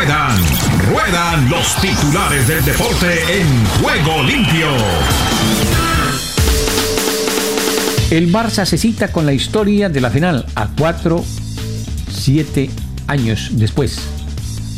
ruedan, 0.00 0.40
ruedan 0.88 1.50
los 1.50 1.76
titulares 1.76 2.48
del 2.48 2.64
deporte 2.64 3.38
en 3.38 3.66
juego 3.82 4.22
limpio. 4.22 4.68
El 8.10 8.32
Barça 8.32 8.64
se 8.64 8.78
cita 8.78 9.12
con 9.12 9.26
la 9.26 9.34
historia 9.34 9.90
de 9.90 10.00
la 10.00 10.10
final 10.10 10.46
a 10.54 10.68
4, 10.68 11.22
7 12.12 12.70
años 13.08 13.50
después. 13.52 13.98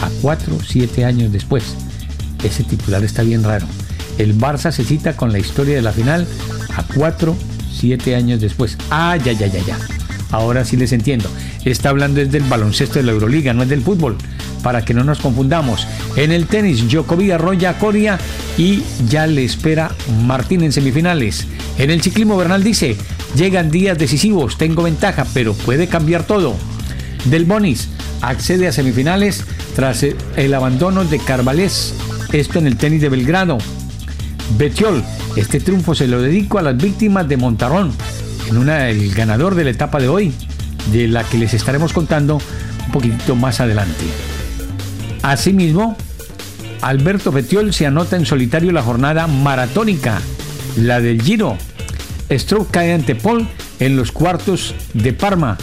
A 0.00 0.08
4, 0.22 0.58
7 0.66 1.04
años 1.04 1.30
después. 1.30 1.76
Ese 2.42 2.64
titular 2.64 3.04
está 3.04 3.22
bien 3.22 3.44
raro. 3.44 3.66
El 4.18 4.36
Barça 4.36 4.72
se 4.72 4.82
cita 4.82 5.16
con 5.16 5.30
la 5.30 5.38
historia 5.38 5.76
de 5.76 5.82
la 5.82 5.92
final 5.92 6.26
a 6.76 6.82
4, 6.82 7.36
7 7.72 8.16
años 8.16 8.40
después. 8.40 8.76
Ah, 8.90 9.16
ya, 9.16 9.32
ya, 9.32 9.46
ya, 9.46 9.60
ya. 9.64 9.78
Ahora 10.32 10.64
sí 10.64 10.76
les 10.76 10.92
entiendo. 10.92 11.30
Está 11.64 11.90
hablando 11.90 12.18
desde 12.18 12.38
el 12.38 12.44
baloncesto 12.44 12.98
de 12.98 13.04
la 13.04 13.12
Euroliga, 13.12 13.54
no 13.54 13.62
es 13.62 13.68
del 13.68 13.82
fútbol. 13.82 14.16
Para 14.62 14.84
que 14.84 14.94
no 14.94 15.04
nos 15.04 15.18
confundamos. 15.18 15.86
En 16.16 16.32
el 16.32 16.46
tenis, 16.46 16.88
Djokovic 16.88 17.32
arrolla 17.32 17.70
a 17.70 17.78
Coria 17.78 18.18
y 18.56 18.82
ya 19.08 19.26
le 19.26 19.44
espera 19.44 19.90
Martín 20.24 20.62
en 20.62 20.72
semifinales. 20.72 21.46
En 21.78 21.90
el 21.90 22.02
ciclismo, 22.02 22.36
Bernal 22.36 22.62
dice, 22.62 22.96
llegan 23.34 23.70
días 23.70 23.98
decisivos, 23.98 24.58
tengo 24.58 24.82
ventaja, 24.82 25.26
pero 25.34 25.54
puede 25.54 25.88
cambiar 25.88 26.24
todo. 26.24 26.54
Del 27.24 27.44
Bonis 27.44 27.88
accede 28.20 28.68
a 28.68 28.72
semifinales 28.72 29.44
tras 29.74 30.04
el 30.36 30.54
abandono 30.54 31.04
de 31.04 31.18
Carvalés, 31.18 31.94
esto 32.32 32.58
en 32.58 32.66
el 32.66 32.76
tenis 32.76 33.00
de 33.00 33.08
Belgrado. 33.08 33.58
Betiol, 34.58 35.02
este 35.36 35.60
triunfo 35.60 35.94
se 35.94 36.06
lo 36.06 36.20
dedico 36.20 36.58
a 36.58 36.62
las 36.62 36.76
víctimas 36.76 37.28
de 37.28 37.36
Montarrón, 37.36 37.92
en 38.48 38.58
una 38.58 38.88
el 38.88 39.14
ganador 39.14 39.54
de 39.54 39.64
la 39.64 39.70
etapa 39.70 39.98
de 39.98 40.08
hoy, 40.08 40.32
de 40.92 41.08
la 41.08 41.24
que 41.24 41.38
les 41.38 41.54
estaremos 41.54 41.92
contando 41.92 42.38
un 42.86 42.92
poquitito 42.92 43.34
más 43.34 43.60
adelante. 43.60 44.04
Asimismo, 45.22 45.96
Alberto 46.80 47.30
Betiol 47.30 47.72
se 47.72 47.86
anota 47.86 48.16
en 48.16 48.26
solitario 48.26 48.72
la 48.72 48.82
jornada 48.82 49.26
maratónica, 49.26 50.20
la 50.76 51.00
del 51.00 51.22
Giro. 51.22 51.56
Stroke 52.30 52.70
cae 52.70 52.92
ante 52.92 53.14
Paul 53.14 53.46
en 53.78 53.96
los 53.96 54.10
cuartos 54.10 54.74
de 54.94 55.12
Parma. 55.12 55.58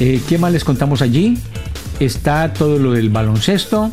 Eh, 0.00 0.20
¿Qué 0.28 0.38
más 0.38 0.52
les 0.52 0.64
contamos 0.64 1.02
allí? 1.02 1.38
Está 2.00 2.52
todo 2.52 2.78
lo 2.78 2.92
del 2.92 3.10
baloncesto. 3.10 3.92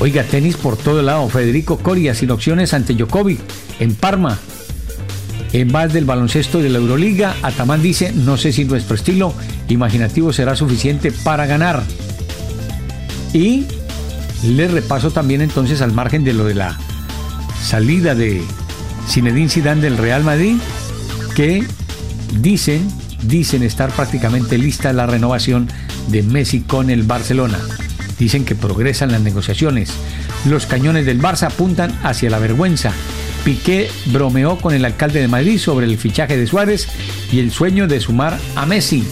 Oiga, 0.00 0.24
tenis 0.24 0.56
por 0.56 0.76
todo 0.76 1.02
lado. 1.02 1.28
Federico 1.28 1.78
Coria 1.78 2.14
sin 2.14 2.30
opciones 2.30 2.74
ante 2.74 2.94
Djokovic 2.94 3.40
en 3.78 3.94
Parma. 3.94 4.38
En 5.52 5.70
más 5.70 5.92
del 5.92 6.06
baloncesto 6.06 6.60
de 6.60 6.70
la 6.70 6.78
Euroliga, 6.78 7.36
Atamán 7.42 7.82
dice, 7.82 8.12
no 8.12 8.38
sé 8.38 8.52
si 8.52 8.64
nuestro 8.64 8.94
estilo 8.96 9.34
imaginativo 9.68 10.32
será 10.32 10.56
suficiente 10.56 11.12
para 11.12 11.46
ganar. 11.46 11.82
Y 13.32 13.66
le 14.44 14.68
repaso 14.68 15.10
también 15.10 15.40
entonces 15.40 15.80
al 15.82 15.92
margen 15.92 16.24
de 16.24 16.32
lo 16.32 16.44
de 16.44 16.54
la 16.54 16.78
salida 17.62 18.14
de 18.14 18.42
Zinedine 19.08 19.48
Zidane 19.48 19.80
del 19.80 19.96
Real 19.96 20.24
Madrid, 20.24 20.56
que 21.34 21.64
dicen, 22.40 22.86
dicen 23.22 23.62
estar 23.62 23.90
prácticamente 23.90 24.58
lista 24.58 24.92
la 24.92 25.06
renovación 25.06 25.68
de 26.08 26.22
Messi 26.22 26.60
con 26.60 26.90
el 26.90 27.04
Barcelona. 27.04 27.58
Dicen 28.18 28.44
que 28.44 28.54
progresan 28.54 29.12
las 29.12 29.20
negociaciones. 29.20 29.90
Los 30.44 30.66
cañones 30.66 31.06
del 31.06 31.20
Barça 31.20 31.44
apuntan 31.44 31.96
hacia 32.02 32.30
la 32.30 32.38
vergüenza. 32.38 32.92
Piqué 33.44 33.90
bromeó 34.06 34.58
con 34.58 34.74
el 34.74 34.84
alcalde 34.84 35.20
de 35.20 35.28
Madrid 35.28 35.58
sobre 35.58 35.86
el 35.86 35.98
fichaje 35.98 36.36
de 36.36 36.46
Suárez 36.46 36.88
y 37.32 37.40
el 37.40 37.50
sueño 37.50 37.88
de 37.88 38.00
sumar 38.00 38.38
a 38.54 38.66
Messi. 38.66 39.04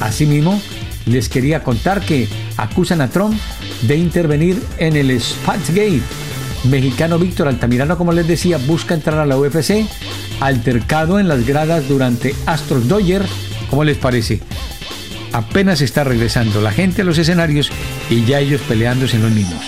Asimismo, 0.00 0.60
les 1.06 1.28
quería 1.28 1.62
contar 1.62 2.00
que 2.00 2.28
acusan 2.56 3.00
a 3.00 3.08
Trump 3.08 3.38
de 3.82 3.96
intervenir 3.96 4.62
en 4.78 4.96
el 4.96 5.20
Spatzgate. 5.20 6.02
Mexicano 6.64 7.18
Víctor 7.18 7.48
Altamirano, 7.48 7.98
como 7.98 8.12
les 8.12 8.26
decía, 8.26 8.58
busca 8.58 8.94
entrar 8.94 9.18
a 9.18 9.26
la 9.26 9.36
UFC, 9.36 9.86
altercado 10.40 11.18
en 11.18 11.28
las 11.28 11.46
gradas 11.46 11.88
durante 11.88 12.34
Astros 12.46 12.88
Dodger. 12.88 13.22
¿Cómo 13.68 13.84
les 13.84 13.98
parece? 13.98 14.40
Apenas 15.32 15.80
está 15.80 16.04
regresando 16.04 16.60
la 16.60 16.72
gente 16.72 17.02
a 17.02 17.04
los 17.04 17.18
escenarios 17.18 17.70
y 18.08 18.24
ya 18.24 18.40
ellos 18.40 18.60
peleándose 18.62 19.16
en 19.16 19.22
los 19.22 19.32
mismos. 19.32 19.62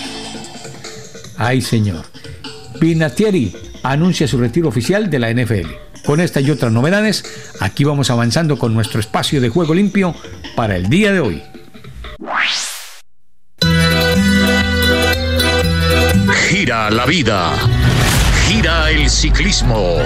Ay, 1.37 1.61
señor. 1.61 2.05
Pinatieri 2.79 3.53
anuncia 3.83 4.27
su 4.27 4.37
retiro 4.37 4.69
oficial 4.69 5.09
de 5.09 5.19
la 5.19 5.31
NFL. 5.31 5.67
Con 6.05 6.19
esta 6.21 6.39
y 6.39 6.49
otras 6.49 6.71
novedades, 6.71 7.25
aquí 7.59 7.83
vamos 7.83 8.09
avanzando 8.09 8.57
con 8.57 8.73
nuestro 8.73 8.99
espacio 8.99 9.41
de 9.41 9.49
juego 9.49 9.73
limpio 9.73 10.15
para 10.55 10.77
el 10.77 10.89
día 10.89 11.11
de 11.11 11.19
hoy. 11.19 11.43
La 16.89 17.05
vida, 17.05 17.53
gira 18.47 18.89
el 18.89 19.09
ciclismo. 19.09 19.97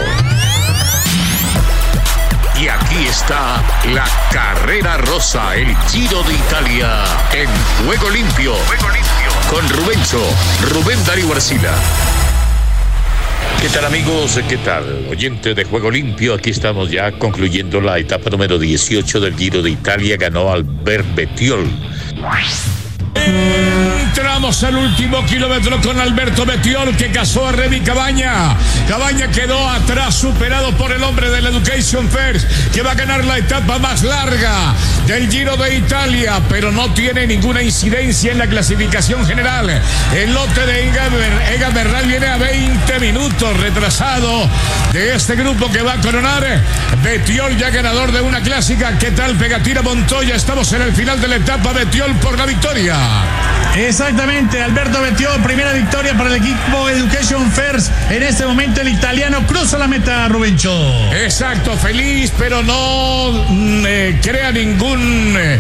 Y 2.60 2.68
aquí 2.68 3.06
está 3.08 3.62
la 3.94 4.08
carrera 4.32 4.98
rosa, 4.98 5.56
el 5.56 5.76
Giro 5.90 6.24
de 6.24 6.34
Italia, 6.34 7.04
en 7.34 7.48
juego 7.86 8.10
limpio. 8.10 8.56
Juego 8.56 8.90
limpio. 8.90 9.32
Con 9.52 9.70
Rubencho, 9.70 10.20
Rubén 10.72 10.98
Darío 11.06 11.32
Arcila. 11.32 11.74
¿Qué 13.62 13.70
tal 13.70 13.86
amigos? 13.86 14.40
¿Qué 14.50 14.58
tal? 14.58 15.06
Oyente 15.08 15.54
de 15.54 15.66
Juego 15.66 15.92
Limpio, 15.92 16.34
aquí 16.34 16.50
estamos 16.50 16.90
ya 16.90 17.12
concluyendo 17.12 17.80
la 17.80 18.00
etapa 18.00 18.32
número 18.32 18.58
18 18.58 19.20
del 19.20 19.36
Giro 19.36 19.62
de 19.62 19.70
Italia. 19.70 20.18
Ganó 20.18 20.52
Albert 20.52 21.06
Betiol. 21.14 21.70
Entramos 24.12 24.62
al 24.66 24.76
último 24.76 25.26
kilómetro 25.26 25.80
con 25.80 25.98
Alberto 25.98 26.46
Betiol 26.46 26.98
que 26.98 27.12
casó 27.12 27.48
a 27.48 27.54
Remy 27.54 27.80
Cabaña. 27.80 28.58
Cabaña 28.86 29.30
quedó 29.30 29.70
atrás, 29.70 30.16
superado 30.16 30.76
por 30.76 30.92
el 30.92 31.02
hombre 31.02 31.30
del 31.30 31.46
Education 31.46 32.10
First, 32.10 32.46
que 32.74 32.82
va 32.82 32.92
a 32.92 32.96
ganar 32.96 33.24
la 33.24 33.38
etapa 33.38 33.80
más 33.80 34.04
larga 34.04 34.74
del 35.08 35.32
Giro 35.32 35.56
de 35.56 35.78
Italia, 35.78 36.42
pero 36.50 36.74
no 36.74 36.94
tiene 36.94 37.26
ninguna 37.26 37.64
incidencia 37.64 38.34
en 38.34 38.40
la 38.40 38.48
clasificación 38.48 39.26
general. 39.26 39.82
El 40.14 40.34
lote 40.34 40.66
de 40.66 40.90
Egan 40.90 41.74
Bernal 41.74 42.06
viene 42.06 42.28
a 42.28 42.36
20 42.36 43.00
minutos 43.00 43.58
retrasado 43.62 44.46
de 44.92 45.16
este 45.16 45.38
grupo 45.38 45.72
que 45.72 45.84
va 45.84 45.94
a 45.94 46.02
coronar. 46.02 46.62
Betiol 47.02 47.58
ya 47.58 47.70
ganador 47.70 48.12
de 48.12 48.20
una 48.20 48.42
clásica. 48.42 48.98
¿Qué 48.98 49.12
tal, 49.12 49.38
Pegatina 49.38 49.82
Montoya? 49.82 50.36
Estamos 50.36 50.74
en 50.74 50.82
el 50.82 50.92
final 50.92 51.22
de 51.22 51.30
la 51.30 51.38
etapa. 51.38 51.72
Betiol 51.72 52.14
por 52.16 52.38
la 52.38 52.46
victoria. 52.46 52.98
Exactamente, 54.02 54.60
Alberto 54.60 55.00
Betiol, 55.00 55.40
primera 55.44 55.74
victoria 55.74 56.18
para 56.18 56.32
el 56.32 56.38
equipo 56.38 56.90
Education 56.90 57.52
First. 57.52 57.92
En 58.10 58.24
este 58.24 58.48
momento 58.48 58.82
el 58.82 58.88
italiano 58.88 59.46
cruza 59.46 59.78
la 59.78 59.88
meta, 59.88 60.28
Rubencho. 60.28 60.74
Exacto, 61.14 61.78
feliz, 61.78 62.34
pero 62.36 62.64
no 62.64 63.46
mm, 63.48 63.86
eh, 63.86 64.20
crea 64.20 64.52
ningún, 64.52 65.36
eh, 65.38 65.60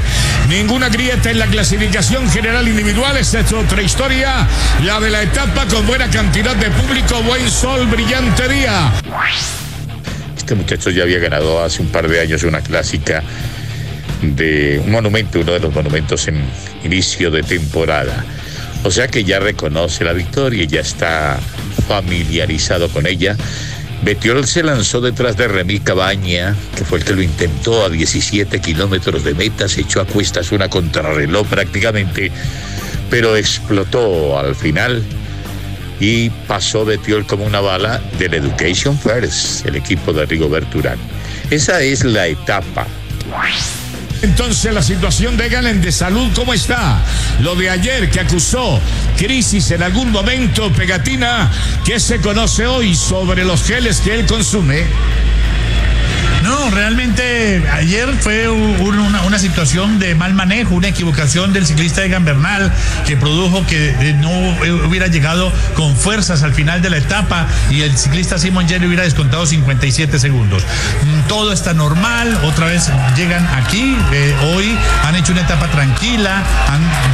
ninguna 0.49 0.89
grieta 0.89 1.29
en 1.29 1.37
la 1.37 1.45
clasificación 1.45 2.27
general 2.31 2.67
individual. 2.67 3.15
Esta 3.15 3.41
es 3.41 3.53
otra 3.53 3.83
historia, 3.83 4.47
la 4.83 4.99
de 4.99 5.11
la 5.11 5.21
etapa 5.21 5.67
con 5.67 5.85
buena 5.85 6.09
cantidad 6.09 6.55
de 6.55 6.71
público, 6.71 7.21
buen 7.21 7.47
sol, 7.47 7.85
brillante 7.85 8.49
día. 8.49 8.91
Este 10.35 10.55
muchacho 10.55 10.89
ya 10.89 11.03
había 11.03 11.19
ganado 11.19 11.63
hace 11.63 11.83
un 11.83 11.89
par 11.89 12.07
de 12.07 12.19
años 12.19 12.41
una 12.41 12.61
clásica 12.61 13.21
de 14.21 14.81
un 14.83 14.91
monumento, 14.91 15.39
uno 15.39 15.53
de 15.53 15.59
los 15.59 15.73
monumentos 15.73 16.27
en 16.27 16.41
inicio 16.83 17.31
de 17.31 17.43
temporada. 17.43 18.23
O 18.83 18.91
sea 18.91 19.07
que 19.07 19.23
ya 19.23 19.39
reconoce 19.39 20.03
la 20.03 20.13
victoria 20.13 20.65
ya 20.65 20.81
está 20.81 21.39
familiarizado 21.87 22.89
con 22.89 23.05
ella. 23.05 23.35
Betiol 24.03 24.47
se 24.47 24.63
lanzó 24.63 24.99
detrás 24.99 25.37
de 25.37 25.47
Remy 25.47 25.79
Cabaña, 25.79 26.55
que 26.75 26.83
fue 26.83 26.99
el 26.99 27.05
que 27.05 27.13
lo 27.13 27.21
intentó 27.21 27.85
a 27.85 27.89
17 27.89 28.59
kilómetros 28.59 29.23
de 29.23 29.35
meta, 29.35 29.67
se 29.67 29.81
echó 29.81 30.01
a 30.01 30.05
cuestas 30.05 30.51
una 30.51 30.69
contrarreloj 30.69 31.47
prácticamente, 31.47 32.31
pero 33.11 33.35
explotó 33.35 34.39
al 34.39 34.55
final 34.55 35.03
y 35.99 36.31
pasó 36.47 36.83
Betiol 36.83 37.27
como 37.27 37.45
una 37.45 37.61
bala 37.61 38.01
del 38.17 38.33
Education 38.33 38.97
First, 38.97 39.67
el 39.67 39.75
equipo 39.75 40.11
de 40.13 40.25
Rigobert 40.25 40.73
Urán. 40.73 40.97
Esa 41.51 41.81
es 41.81 42.03
la 42.03 42.25
etapa. 42.25 42.87
Entonces 44.21 44.73
la 44.73 44.83
situación 44.83 45.35
de 45.35 45.49
Galen 45.49 45.81
de 45.81 45.91
salud, 45.91 46.29
¿cómo 46.35 46.53
está? 46.53 47.03
Lo 47.39 47.55
de 47.55 47.69
ayer 47.69 48.09
que 48.09 48.19
acusó 48.19 48.79
crisis 49.17 49.71
en 49.71 49.81
algún 49.81 50.11
momento, 50.11 50.71
pegatina, 50.71 51.51
¿qué 51.83 51.99
se 51.99 52.19
conoce 52.19 52.67
hoy 52.67 52.95
sobre 52.95 53.43
los 53.43 53.63
geles 53.63 53.99
que 53.99 54.13
él 54.13 54.25
consume? 54.25 54.85
No, 56.51 56.69
realmente 56.69 57.63
ayer 57.71 58.09
fue 58.19 58.49
una, 58.49 59.39
situación 59.39 59.99
de 59.99 60.13
mal 60.15 60.33
manejo, 60.33 60.75
una 60.75 60.89
equivocación 60.89 61.53
del 61.53 61.65
ciclista 61.65 62.03
Egan 62.03 62.25
Bernal 62.25 62.71
que 63.07 63.15
produjo 63.15 63.65
que 63.65 63.89
eh, 63.89 64.13
no 64.19 64.29
hubiera 64.85 65.07
llegado 65.07 65.51
con 65.75 65.95
fuerzas 65.95 66.43
al 66.43 66.53
final 66.53 66.81
de 66.81 66.89
la 66.89 66.97
etapa 66.97 67.47
y 67.69 67.81
el 67.83 67.97
ciclista 67.97 68.37
Simon 68.37 68.67
Jerry 68.67 68.85
hubiera 68.85 69.03
descontado 69.03 69.45
57 69.45 70.19
segundos. 70.19 70.63
Mm, 70.63 71.27
todo 71.29 71.53
está 71.53 71.73
normal, 71.73 72.37
otra 72.43 72.65
vez 72.65 72.91
llegan 73.15 73.47
aquí, 73.55 73.95
eh, 74.11 74.35
hoy 74.53 74.77
han 75.05 75.15
hecho 75.15 75.31
una 75.31 75.41
etapa 75.41 75.67
tranquila, 75.69 76.43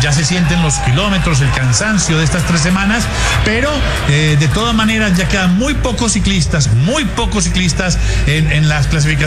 ya 0.02 0.12
se 0.12 0.26
sienten 0.26 0.62
los 0.64 0.74
kilómetros, 0.80 1.42
el 1.42 1.52
cansancio 1.52 2.18
de 2.18 2.24
estas 2.24 2.44
tres 2.48 2.62
semanas, 2.62 3.04
pero 3.46 3.70
eh, 4.10 4.36
de 4.40 4.48
todas 4.48 4.74
maneras 4.74 5.16
ya 5.16 5.28
quedan 5.28 5.58
muy 5.58 5.76
pocos 5.76 6.14
ciclistas, 6.14 6.74
muy 6.74 7.06
pocos 7.06 7.44
ciclistas 7.44 8.00
en, 8.26 8.52
en 8.52 8.68
la 8.68 8.80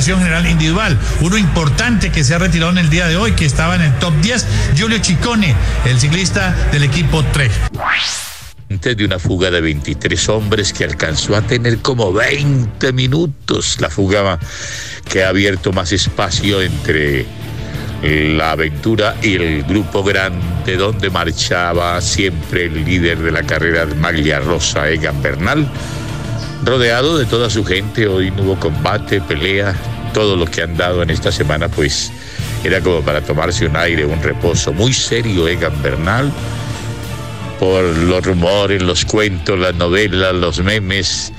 general 0.06 0.46
individual. 0.46 0.98
Uno 1.20 1.36
importante 1.36 2.10
que 2.10 2.24
se 2.24 2.34
ha 2.34 2.38
retirado 2.38 2.72
en 2.72 2.78
el 2.78 2.90
día 2.90 3.06
de 3.08 3.16
hoy, 3.16 3.32
que 3.32 3.44
estaba 3.44 3.74
en 3.76 3.82
el 3.82 3.98
top 3.98 4.14
10, 4.20 4.46
Giulio 4.74 5.02
Ciccone, 5.02 5.54
el 5.84 5.98
ciclista 5.98 6.54
del 6.72 6.84
equipo 6.84 7.24
Trek 7.26 7.50
de 8.70 9.04
una 9.04 9.18
fuga 9.18 9.50
de 9.50 9.60
23 9.60 10.28
hombres 10.28 10.72
que 10.72 10.84
alcanzó 10.84 11.34
a 11.34 11.42
tener 11.42 11.78
como 11.78 12.12
20 12.12 12.92
minutos. 12.92 13.78
La 13.80 13.90
fuga 13.90 14.38
que 15.08 15.24
ha 15.24 15.28
abierto 15.28 15.72
más 15.72 15.92
espacio 15.92 16.62
entre 16.62 17.26
la 18.02 18.52
aventura 18.52 19.16
y 19.22 19.34
el 19.34 19.64
grupo 19.64 20.02
grande 20.02 20.76
donde 20.76 21.10
marchaba 21.10 22.00
siempre 22.00 22.66
el 22.66 22.84
líder 22.84 23.18
de 23.18 23.32
la 23.32 23.42
carrera 23.42 23.86
Maglia 23.86 24.38
Rosa, 24.38 24.88
Egan 24.88 25.20
Bernal, 25.20 25.68
rodeado 26.64 27.18
de 27.18 27.26
toda 27.26 27.50
su 27.50 27.64
gente. 27.64 28.06
Hoy 28.06 28.30
no 28.30 28.42
hubo 28.42 28.60
combate, 28.60 29.20
pelea, 29.20 29.74
todo 30.12 30.36
lo 30.36 30.46
que 30.46 30.62
han 30.62 30.76
dado 30.76 31.02
en 31.02 31.10
esta 31.10 31.32
semana, 31.32 31.68
pues 31.68 32.12
era 32.64 32.80
como 32.80 33.00
para 33.00 33.20
tomarse 33.20 33.66
un 33.66 33.76
aire, 33.76 34.04
un 34.04 34.22
reposo. 34.22 34.72
Muy 34.72 34.92
serio 34.92 35.48
Egan 35.48 35.82
Bernal 35.82 36.30
por 37.58 37.84
los 37.84 38.24
rumores, 38.24 38.82
los 38.82 39.04
cuentos, 39.04 39.58
las 39.58 39.74
novelas, 39.74 40.34
los 40.34 40.62
memes. 40.62 41.32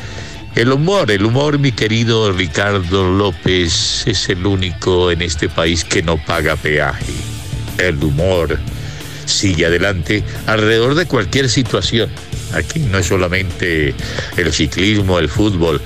El 0.56 0.71
humor, 0.71 1.09
el 1.09 1.25
humor, 1.25 1.59
mi 1.59 1.71
querido 1.71 2.31
Ricardo 2.33 3.09
López, 3.09 4.03
es 4.06 4.29
el 4.29 4.45
único 4.45 5.09
en 5.09 5.21
este 5.21 5.47
país 5.47 5.83
que 5.85 6.03
no 6.03 6.17
paga 6.17 6.56
peaje. 6.57 7.13
El 7.77 8.03
humor 8.03 8.59
sigue 9.25 9.65
adelante 9.65 10.24
alrededor 10.47 10.95
de 10.95 11.06
cualquier 11.06 11.50
situación. 11.50 12.09
Aquí 12.53 12.80
no 12.80 12.98
es 12.98 13.07
solamente 13.07 13.94
el 14.38 14.53
ciclismo, 14.53 15.19
el 15.19 15.30
fútbol. 15.30 15.81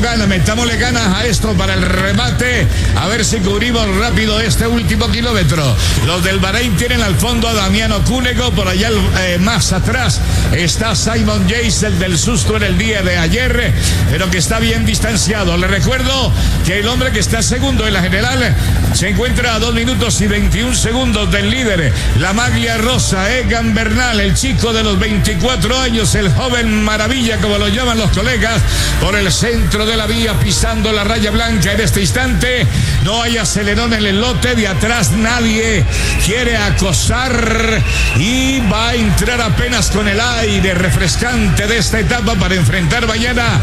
Gana, 0.00 0.26
metámosle 0.26 0.76
ganas 0.76 1.06
a 1.14 1.24
esto 1.24 1.52
para 1.52 1.74
el 1.74 1.82
remate. 1.82 2.66
A 2.96 3.06
ver 3.06 3.24
si 3.24 3.38
cubrimos 3.38 3.86
rápido 3.96 4.40
este 4.40 4.66
último 4.66 5.08
kilómetro. 5.08 5.62
Los 6.04 6.24
del 6.24 6.40
Bahrein 6.40 6.76
tienen 6.76 7.00
al 7.00 7.14
fondo 7.14 7.46
a 7.46 7.54
Damiano 7.54 8.02
Cúnego. 8.04 8.50
Por 8.50 8.66
allá 8.66 8.90
eh, 9.20 9.38
más 9.40 9.72
atrás 9.72 10.20
está 10.52 10.96
Simon 10.96 11.48
Jace, 11.48 11.86
el 11.86 11.98
del 12.00 12.18
susto 12.18 12.56
en 12.56 12.64
el 12.64 12.76
día 12.76 13.02
de 13.02 13.18
ayer, 13.18 13.72
pero 14.10 14.30
que 14.30 14.38
está 14.38 14.58
bien 14.58 14.86
distanciado. 14.86 15.56
Le 15.56 15.66
recuerdo 15.66 16.32
que 16.64 16.80
el 16.80 16.88
hombre 16.88 17.12
que 17.12 17.20
está 17.20 17.42
segundo 17.42 17.86
en 17.86 17.94
la 17.94 18.02
general 18.02 18.54
se 18.94 19.08
encuentra 19.08 19.54
a 19.54 19.58
2 19.58 19.74
minutos 19.74 20.20
y 20.20 20.26
21 20.26 20.74
segundos 20.74 21.30
del 21.30 21.50
líder. 21.50 21.92
La 22.18 22.32
maglia 22.32 22.76
rosa, 22.78 23.32
Egan 23.36 23.74
Bernal, 23.74 24.20
el 24.20 24.34
chico 24.34 24.72
de 24.72 24.84
los 24.84 24.98
24 24.98 25.80
años, 25.80 26.14
el 26.14 26.32
joven 26.32 26.84
maravilla, 26.84 27.38
como 27.38 27.58
lo 27.58 27.68
llaman 27.68 27.98
los 27.98 28.10
colegas, 28.10 28.62
por 29.00 29.16
el 29.16 29.32
centro 29.32 29.86
de 29.86 29.96
la 29.96 30.06
vía 30.06 30.34
pisando 30.34 30.92
la 30.92 31.04
raya 31.04 31.30
blanca 31.30 31.72
en 31.72 31.80
este 31.80 32.00
instante. 32.00 32.66
No 33.02 33.22
hay 33.22 33.36
acelerón 33.36 33.92
en 33.92 34.04
el 34.04 34.20
lote, 34.20 34.54
de 34.54 34.68
atrás 34.68 35.10
nadie 35.12 35.84
quiere 36.24 36.56
acosar 36.56 37.82
y 38.16 38.60
va 38.60 38.90
a 38.90 38.94
entrar 38.94 39.40
apenas 39.40 39.90
con 39.90 40.08
el 40.08 40.20
aire 40.20 40.74
refrescante 40.74 41.66
de 41.66 41.78
esta 41.78 42.00
etapa 42.00 42.34
para 42.34 42.54
enfrentar 42.54 43.06
mañana 43.06 43.60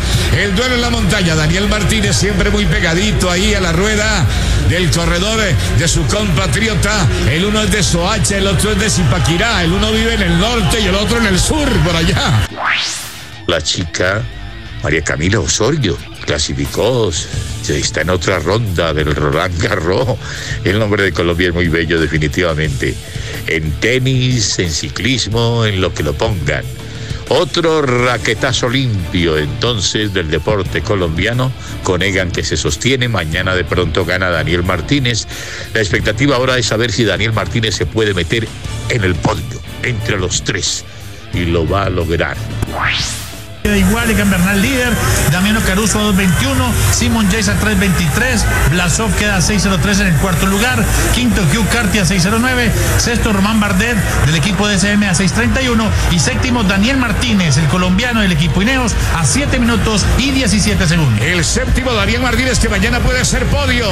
duelo 0.50 0.76
en 0.76 0.82
la 0.82 0.90
montaña. 0.90 1.36
Daniel 1.36 1.68
Martínez 1.68 2.16
siempre 2.16 2.50
muy 2.50 2.66
pegadito 2.66 3.30
ahí 3.30 3.54
a 3.54 3.62
la 3.62 3.72
rueda 3.72 4.26
del 4.70 4.90
corredor 4.90 5.40
de 5.78 5.88
su 5.88 6.04
compatriota. 6.08 7.08
El 7.30 7.46
uno 7.46 7.62
es 7.62 7.72
de 7.72 7.84
Soacha, 7.84 8.38
el 8.38 8.48
otro 8.48 8.72
es 8.72 8.80
de 8.80 8.90
Zipaquirá. 8.90 9.64
El 9.64 9.72
uno 9.74 9.92
vive 9.92 10.16
en 10.16 10.24
el 10.24 10.40
norte 10.40 10.80
y 10.82 10.88
el 10.88 10.96
otro 10.96 11.20
en 11.20 11.28
el 11.28 11.40
sur, 11.40 11.70
por 11.84 11.96
allá. 11.96 12.48
La 13.48 13.62
chica 13.62 14.24
María 14.84 15.04
Camila 15.04 15.40
Osorio 15.40 15.96
clasificó, 16.26 17.12
está 17.70 18.02
en 18.02 18.10
otra 18.10 18.40
ronda 18.40 18.94
del 18.94 19.14
Roland 19.16 19.62
Garros. 19.62 20.18
El 20.64 20.80
nombre 20.80 21.04
de 21.04 21.12
Colombia 21.12 21.50
es 21.50 21.54
muy 21.54 21.68
bello 21.68 22.00
definitivamente. 22.00 22.96
En 23.46 23.72
tenis, 23.74 24.58
en 24.58 24.72
ciclismo, 24.72 25.66
en 25.66 25.82
lo 25.82 25.94
que 25.94 26.02
lo 26.04 26.14
pongan. 26.14 26.64
Otro 27.34 27.82
raquetazo 27.82 28.68
limpio 28.68 29.38
entonces 29.38 30.14
del 30.14 30.30
deporte 30.30 30.82
colombiano 30.82 31.50
con 31.82 32.02
Egan 32.02 32.30
que 32.30 32.44
se 32.44 32.58
sostiene. 32.58 33.08
Mañana 33.08 33.56
de 33.56 33.64
pronto 33.64 34.04
gana 34.04 34.30
Daniel 34.30 34.64
Martínez. 34.64 35.28
La 35.74 35.80
expectativa 35.80 36.36
ahora 36.36 36.58
es 36.58 36.66
saber 36.66 36.92
si 36.92 37.06
Daniel 37.06 37.32
Martínez 37.32 37.76
se 37.76 37.86
puede 37.86 38.14
meter 38.14 38.50
en 38.90 39.06
el 39.06 39.16
podio 39.16 39.62
entre 39.82 40.20
los 40.20 40.44
tres 40.44 40.84
y 41.34 41.46
lo 41.46 41.66
va 41.66 41.86
a 41.86 41.90
lograr. 41.90 42.36
Queda 43.64 43.78
igual, 43.78 44.10
Egan 44.10 44.32
Bernal 44.32 44.60
líder, 44.60 44.92
Damiano 45.32 45.62
Caruso 45.62 46.00
a 46.00 46.12
2.21, 46.14 46.34
Simon 46.94 47.28
Jace 47.30 47.52
a 47.52 47.60
3.23, 47.60 48.44
Blasov 48.72 49.14
queda 49.18 49.36
a 49.36 49.40
6.03 49.40 50.02
en 50.02 50.08
el 50.08 50.16
cuarto 50.16 50.48
lugar, 50.48 50.84
quinto 51.14 51.44
Hugh 51.44 51.68
Carty 51.72 52.00
a 52.00 52.04
6.09, 52.04 52.72
sexto 52.98 53.32
Román 53.32 53.60
Bardet 53.60 53.96
del 54.26 54.36
equipo 54.36 54.68
DSM 54.68 55.04
a 55.04 55.14
6.31 55.14 55.88
y 56.12 56.18
séptimo 56.18 56.64
Daniel 56.64 56.98
Martínez, 56.98 57.58
el 57.58 57.68
colombiano 57.68 58.22
del 58.22 58.32
equipo 58.32 58.64
Ineos 58.64 58.94
a 59.16 59.26
7 59.26 59.60
minutos 59.60 60.08
y 60.18 60.32
17 60.32 60.88
segundos. 60.88 61.22
El 61.22 61.46
séptimo 61.46 61.94
Daniel 61.94 62.22
Martínez 62.22 62.58
que 62.58 62.68
mañana 62.70 63.00
puede 63.00 63.24
ser 63.26 63.46
podio 63.46 63.88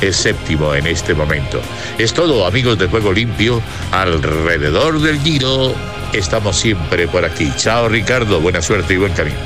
es 0.00 0.16
séptimo 0.16 0.74
en 0.74 0.86
este 0.86 1.14
momento. 1.14 1.62
Es 1.96 2.12
todo, 2.12 2.46
amigos 2.46 2.76
de 2.76 2.88
Juego 2.88 3.12
Limpio, 3.12 3.62
alrededor 3.92 5.00
del 5.00 5.20
Giro 5.20 5.74
estamos 6.18 6.56
siempre 6.56 7.08
por 7.08 7.24
aquí. 7.24 7.52
Chao 7.56 7.88
Ricardo, 7.88 8.40
buena 8.40 8.62
suerte 8.62 8.94
y 8.94 8.96
buen 8.96 9.12
camino. 9.12 9.36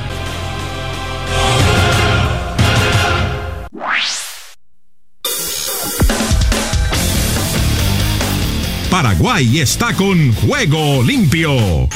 Paraguay 8.91 9.61
está 9.61 9.93
con 9.95 10.35
Juego 10.35 11.03
Limpio. 11.03 11.89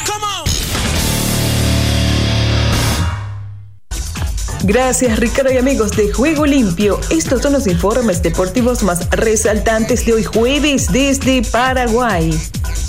Gracias 4.64 5.18
Ricardo 5.18 5.52
y 5.52 5.56
amigos 5.56 5.96
de 5.96 6.12
Juego 6.12 6.46
Limpio. 6.46 7.00
Estos 7.10 7.42
son 7.42 7.54
los 7.54 7.66
informes 7.66 8.22
deportivos 8.22 8.84
más 8.84 9.10
resaltantes 9.10 10.06
de 10.06 10.12
hoy 10.12 10.22
jueves 10.22 10.92
desde 10.92 11.42
Paraguay. 11.42 12.30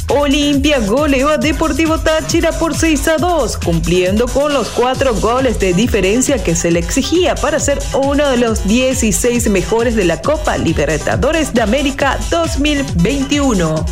Olimpia 0.09 0.79
goleó 0.79 1.29
a 1.29 1.37
Deportivo 1.37 1.99
Táchira 1.99 2.51
por 2.51 2.75
6 2.75 3.07
a 3.07 3.17
2, 3.17 3.57
cumpliendo 3.57 4.27
con 4.27 4.53
los 4.53 4.69
cuatro 4.69 5.15
goles 5.15 5.59
de 5.59 5.73
diferencia 5.73 6.43
que 6.43 6.55
se 6.55 6.71
le 6.71 6.79
exigía 6.79 7.35
para 7.35 7.59
ser 7.59 7.79
uno 7.93 8.29
de 8.29 8.37
los 8.37 8.67
16 8.67 9.49
mejores 9.49 9.95
de 9.95 10.05
la 10.05 10.21
Copa 10.21 10.57
Libertadores 10.57 11.53
de 11.53 11.61
América 11.61 12.19
2021. 12.29 13.85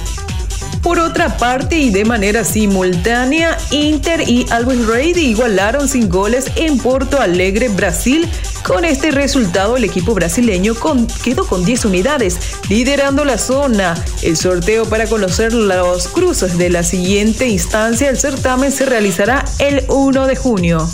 Por 0.82 0.98
otra 1.00 1.38
parte 1.38 1.78
y 1.78 1.92
de 1.92 2.06
manera 2.06 2.44
simultánea, 2.44 3.56
Inter 3.70 4.28
y 4.28 4.48
Always 4.50 4.88
Ready 4.88 5.28
igualaron 5.28 5.88
sin 5.88 6.10
goles 6.10 6.46
en 6.56 6.80
Porto 6.80 7.22
Alegre, 7.22 7.70
Brasil. 7.70 8.28
Con 8.64 8.84
este 8.84 9.12
resultado, 9.12 9.78
el 9.78 9.84
equipo 9.84 10.16
brasileño 10.16 10.74
quedó 11.24 11.46
con 11.46 11.66
10 11.66 11.86
unidades, 11.86 12.40
liderando 12.68 13.26
la 13.26 13.38
zona. 13.38 13.94
El 14.24 14.38
sorteo 14.38 14.86
para 14.86 15.06
conocer 15.06 15.54
los 15.54 16.08
cruces 16.08 16.58
de 16.58 16.72
la 16.72 16.84
siguiente 16.84 17.48
instancia 17.48 18.08
del 18.08 18.18
certamen 18.18 18.72
se 18.72 18.86
realizará 18.86 19.46
el 19.60 19.86
1 19.88 20.26
de 20.26 20.36
junio. 20.36 20.90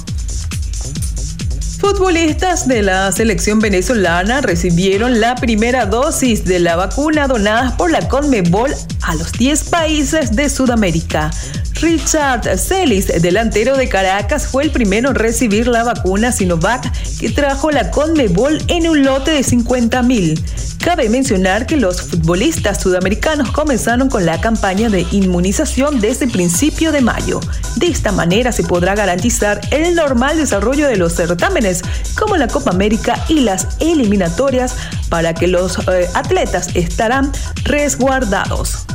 Futbolistas 1.80 2.68
de 2.68 2.82
la 2.82 3.10
selección 3.14 3.60
venezolana 3.60 4.42
recibieron 4.42 5.22
la 5.22 5.36
primera 5.36 5.86
dosis 5.86 6.44
de 6.44 6.60
la 6.60 6.76
vacuna 6.76 7.28
donada 7.28 7.78
por 7.78 7.92
la 7.92 8.08
CONMEBOL 8.10 8.74
a 9.08 9.16
los 9.16 9.32
10 9.32 9.70
países 9.70 10.36
de 10.36 10.50
Sudamérica. 10.50 11.32
Richard 11.82 12.58
Celis, 12.58 13.08
delantero 13.22 13.78
de 13.78 13.88
Caracas, 13.88 14.48
fue 14.48 14.64
el 14.64 14.72
primero 14.72 15.10
en 15.10 15.16
recibir 15.16 15.68
la 15.68 15.84
vacuna 15.84 16.32
Sinovac 16.32 16.92
que 17.20 17.30
trajo 17.30 17.70
la 17.70 17.92
Conmebol 17.92 18.62
en 18.68 18.88
un 18.88 19.04
lote 19.04 19.32
de 19.32 19.44
50 19.44 20.02
mil. 20.02 20.44
Cabe 20.84 21.10
mencionar 21.10 21.68
que 21.68 21.78
los 21.78 22.02
futbolistas 22.02 22.82
sudamericanos 22.82 23.52
comenzaron 23.52 24.10
con 24.10 24.26
la 24.26 24.42
campaña 24.42 24.90
de 24.90 25.06
inmunización 25.12 26.00
desde 26.00 26.28
principio 26.28 26.92
de 26.92 27.02
mayo. 27.02 27.40
De 27.76 27.88
esta 27.88 28.12
manera 28.12 28.52
se 28.52 28.64
podrá 28.64 28.96
garantizar 28.96 29.62
el 29.72 29.94
normal 29.94 30.38
desarrollo 30.38 30.88
de 30.88 30.98
los 30.98 31.14
certámenes 31.14 31.82
como 32.18 32.38
la 32.38 32.48
Copa 32.48 32.72
América 32.72 33.24
y 33.28 33.42
las 33.42 33.68
eliminatorias 33.80 34.76
para 35.10 35.34
que 35.34 35.48
los 35.48 35.78
eh, 35.88 36.10
atletas 36.16 36.70
estarán 36.74 37.32
resguardados. 37.66 38.88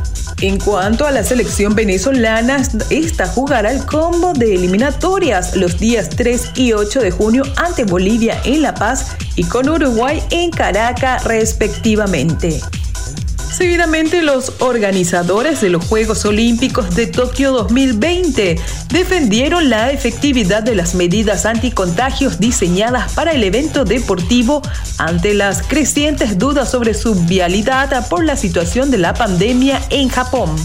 En 0.43 0.59
cuanto 0.59 1.07
a 1.07 1.13
la 1.13 1.23
selección 1.23 1.77
venezolana, 1.77 2.61
esta 2.91 3.29
jugará 3.29 3.71
el 3.71 3.87
combo 3.87 4.33
de 4.33 4.57
eliminatorias 4.57 5.55
los 5.55 5.79
días 5.79 6.11
3 6.11 6.51
y 6.57 6.73
8 6.73 7.01
de 7.01 7.13
junio 7.13 7.45
ante 7.55 7.85
Bolivia 7.85 8.41
en 8.45 8.63
La 8.63 8.75
Paz 8.75 9.17
y 9.37 9.45
con 9.45 9.69
Uruguay 9.69 10.21
en 10.31 10.51
Caracas 10.51 11.23
respectivamente. 11.23 12.61
Seguidamente, 13.53 14.23
los 14.23 14.55
organizadores 14.61 15.61
de 15.61 15.69
los 15.69 15.85
Juegos 15.85 16.25
Olímpicos 16.25 16.95
de 16.95 17.07
Tokio 17.07 17.53
2020 17.53 18.59
defendieron 18.89 19.69
la 19.69 19.91
efectividad 19.91 20.63
de 20.63 20.75
las 20.75 20.95
medidas 20.95 21.45
anticontagios 21.45 22.41
diseñadas 22.41 23.13
para 23.13 23.33
el 23.33 23.45
evento 23.45 23.85
deportivo 23.85 24.63
ante 24.97 25.35
las 25.35 25.63
crecientes 25.63 26.39
dudas 26.39 26.71
sobre 26.71 26.95
su 26.95 27.15
vialidad 27.15 28.09
por 28.09 28.25
la 28.25 28.37
situación 28.37 28.91
de 28.91 28.99
la 28.99 29.13
pandemia 29.13 29.83
en 29.91 30.09
Japón. 30.09 30.57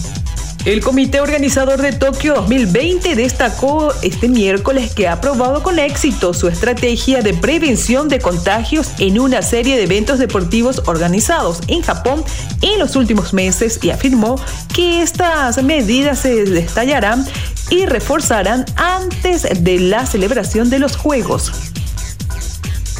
El 0.64 0.80
comité 0.82 1.20
organizador 1.20 1.80
de 1.80 1.92
Tokio 1.92 2.34
2020 2.34 3.14
destacó 3.14 3.92
este 4.02 4.28
miércoles 4.28 4.92
que 4.92 5.08
ha 5.08 5.12
aprobado 5.12 5.62
con 5.62 5.78
éxito 5.78 6.34
su 6.34 6.48
estrategia 6.48 7.22
de 7.22 7.32
prevención 7.32 8.08
de 8.08 8.18
contagios 8.18 8.90
en 8.98 9.18
una 9.20 9.40
serie 9.42 9.76
de 9.76 9.84
eventos 9.84 10.18
deportivos 10.18 10.82
organizados 10.86 11.60
en 11.68 11.82
Japón 11.82 12.24
en 12.60 12.78
los 12.78 12.96
últimos 12.96 13.32
meses 13.32 13.78
y 13.82 13.90
afirmó 13.90 14.38
que 14.74 15.00
estas 15.00 15.62
medidas 15.62 16.18
se 16.18 16.44
destallarán 16.44 17.24
y 17.70 17.86
reforzarán 17.86 18.64
antes 18.76 19.46
de 19.62 19.80
la 19.80 20.06
celebración 20.06 20.70
de 20.70 20.80
los 20.80 20.96
Juegos. 20.96 21.52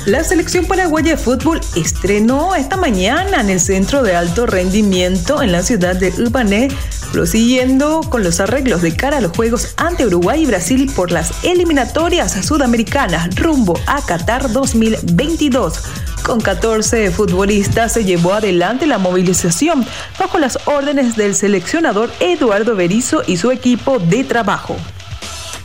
La 0.06 0.24
selección 0.24 0.64
paraguaya 0.64 1.10
de 1.10 1.16
fútbol 1.18 1.60
estrenó 1.76 2.54
esta 2.54 2.78
mañana 2.78 3.42
en 3.42 3.50
el 3.50 3.60
centro 3.60 4.02
de 4.02 4.16
alto 4.16 4.46
rendimiento 4.46 5.42
en 5.42 5.52
la 5.52 5.62
ciudad 5.62 5.96
de 5.96 6.10
Ubané, 6.22 6.68
prosiguiendo 7.12 8.00
con 8.08 8.22
los 8.22 8.40
arreglos 8.40 8.82
de 8.82 8.94
cara 8.94 9.18
a 9.18 9.20
los 9.20 9.36
Juegos 9.36 9.74
ante 9.76 10.06
Uruguay 10.06 10.42
y 10.42 10.46
Brasil 10.46 10.90
por 10.94 11.10
las 11.10 11.44
eliminatorias 11.44 12.32
sudamericanas 12.46 13.34
rumbo 13.36 13.78
a 13.86 14.00
Qatar 14.04 14.52
2022. 14.52 15.82
Con 16.22 16.40
14 16.40 17.10
futbolistas 17.10 17.92
se 17.92 18.04
llevó 18.04 18.34
adelante 18.34 18.86
la 18.86 18.98
movilización 18.98 19.86
bajo 20.18 20.38
las 20.38 20.58
órdenes 20.66 21.16
del 21.16 21.34
seleccionador 21.34 22.10
Eduardo 22.20 22.76
Berizo 22.76 23.22
y 23.26 23.36
su 23.36 23.50
equipo 23.50 23.98
de 23.98 24.24
trabajo. 24.24 24.76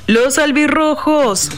Los 0.07 0.37
albirrojos 0.37 1.49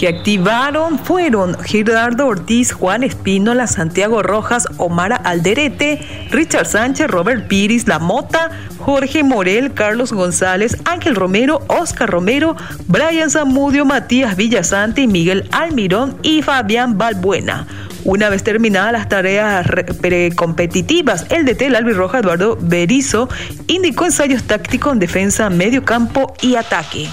que 0.00 0.08
activaron 0.08 0.98
fueron 0.98 1.58
Gerardo 1.62 2.26
Ortiz, 2.26 2.72
Juan 2.72 3.02
Espínola, 3.02 3.66
Santiago 3.66 4.22
Rojas, 4.22 4.66
Omar 4.78 5.20
Alderete, 5.24 6.28
Richard 6.30 6.64
Sánchez, 6.64 7.06
Robert 7.08 7.48
Piris, 7.48 7.86
La 7.86 7.98
Mota, 7.98 8.50
Jorge 8.78 9.22
Morel, 9.22 9.74
Carlos 9.74 10.14
González, 10.14 10.78
Ángel 10.86 11.14
Romero, 11.14 11.60
Oscar 11.66 12.08
Romero, 12.08 12.56
Brian 12.86 13.28
Zamudio, 13.28 13.84
Matías 13.84 14.36
Villasante, 14.36 15.06
Miguel 15.06 15.46
Almirón 15.52 16.16
y 16.22 16.40
Fabián 16.40 16.96
Balbuena. 16.96 17.66
Una 18.04 18.30
vez 18.30 18.42
terminadas 18.42 18.92
las 18.92 19.06
tareas 19.06 19.66
precompetitivas, 20.00 21.26
el 21.28 21.44
DT 21.44 21.64
del 21.64 21.76
Albirroja 21.76 22.20
Eduardo 22.20 22.56
Berizo 22.58 23.28
indicó 23.66 24.06
ensayos 24.06 24.44
tácticos 24.44 24.94
en 24.94 24.98
defensa, 24.98 25.50
medio 25.50 25.84
campo 25.84 26.32
y 26.40 26.54
ataque. 26.54 27.06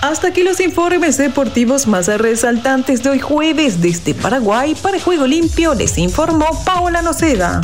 Hasta 0.00 0.28
aquí 0.28 0.44
los 0.44 0.60
informes 0.60 1.16
deportivos 1.16 1.88
más 1.88 2.06
resaltantes 2.06 3.02
de 3.02 3.10
hoy 3.10 3.18
jueves 3.18 3.82
desde 3.82 4.14
Paraguay 4.14 4.76
para 4.80 5.00
Juego 5.00 5.26
Limpio 5.26 5.74
les 5.74 5.98
informó 5.98 6.46
Paola 6.64 7.02
Noceda. 7.02 7.60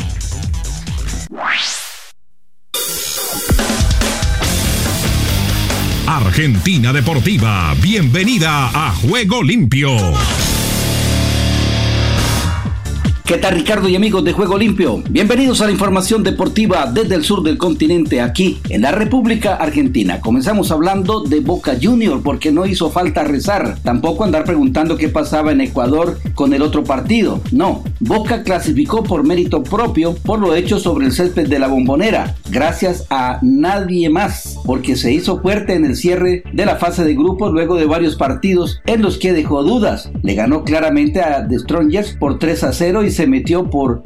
Argentina 6.07 6.93
Deportiva, 6.93 7.73
bienvenida 7.81 8.69
a 8.75 8.93
Juego 8.97 9.43
Limpio. 9.43 9.97
¿Qué 13.27 13.39
tal 13.39 13.55
Ricardo 13.55 13.89
y 13.89 13.97
amigos 13.97 14.23
de 14.23 14.35
Juego 14.35 14.59
Limpio? 14.59 15.03
Bienvenidos 15.09 15.63
a 15.63 15.65
la 15.65 15.73
información 15.73 16.23
deportiva 16.23 16.93
desde 16.93 17.15
el 17.15 17.25
sur 17.25 17.43
del 17.43 17.57
continente, 17.57 18.21
aquí 18.21 18.61
en 18.69 18.83
la 18.83 18.93
República 18.93 19.55
Argentina. 19.55 20.21
Comenzamos 20.21 20.71
hablando 20.71 21.23
de 21.23 21.41
Boca 21.41 21.75
Junior 21.83 22.21
porque 22.23 22.53
no 22.53 22.67
hizo 22.67 22.91
falta 22.91 23.25
rezar, 23.25 23.79
tampoco 23.83 24.25
andar 24.25 24.45
preguntando 24.45 24.99
qué 24.99 25.09
pasaba 25.09 25.53
en 25.53 25.63
Ecuador 25.63 26.19
con 26.35 26.53
el 26.53 26.61
otro 26.61 26.85
partido. 26.85 27.41
No, 27.51 27.83
Boca 27.99 28.43
clasificó 28.43 29.03
por 29.03 29.27
mérito 29.27 29.63
propio 29.63 30.15
por 30.17 30.39
lo 30.39 30.55
hecho 30.55 30.79
sobre 30.79 31.07
el 31.07 31.13
césped 31.13 31.49
de 31.49 31.59
la 31.59 31.69
bombonera, 31.69 32.35
gracias 32.51 33.07
a 33.09 33.39
nadie 33.41 34.11
más, 34.11 34.59
porque 34.67 34.97
se 34.97 35.15
hizo 35.15 35.41
fuerte 35.41 35.73
en 35.73 35.87
el 35.87 35.97
cierre 35.97 36.43
de 36.53 36.67
la 36.67 36.77
fase 36.77 37.05
de 37.05 37.15
grupos 37.15 37.55
luego 37.55 37.77
de 37.77 37.87
varios 37.87 38.17
partidos 38.17 38.83
en 38.85 39.01
los 39.01 39.17
que 39.17 39.33
dejó 39.33 39.63
dudas. 39.63 40.11
Le 40.23 40.35
ganó 40.35 40.63
claramente 40.63 41.23
a 41.23 41.49
The 41.49 41.61
Strongers 41.61 42.19
por 42.21 42.39
3 42.39 42.65
a 42.65 42.73
0 42.75 43.05
y 43.05 43.14
se 43.15 43.27
metió 43.27 43.71
por 43.71 44.03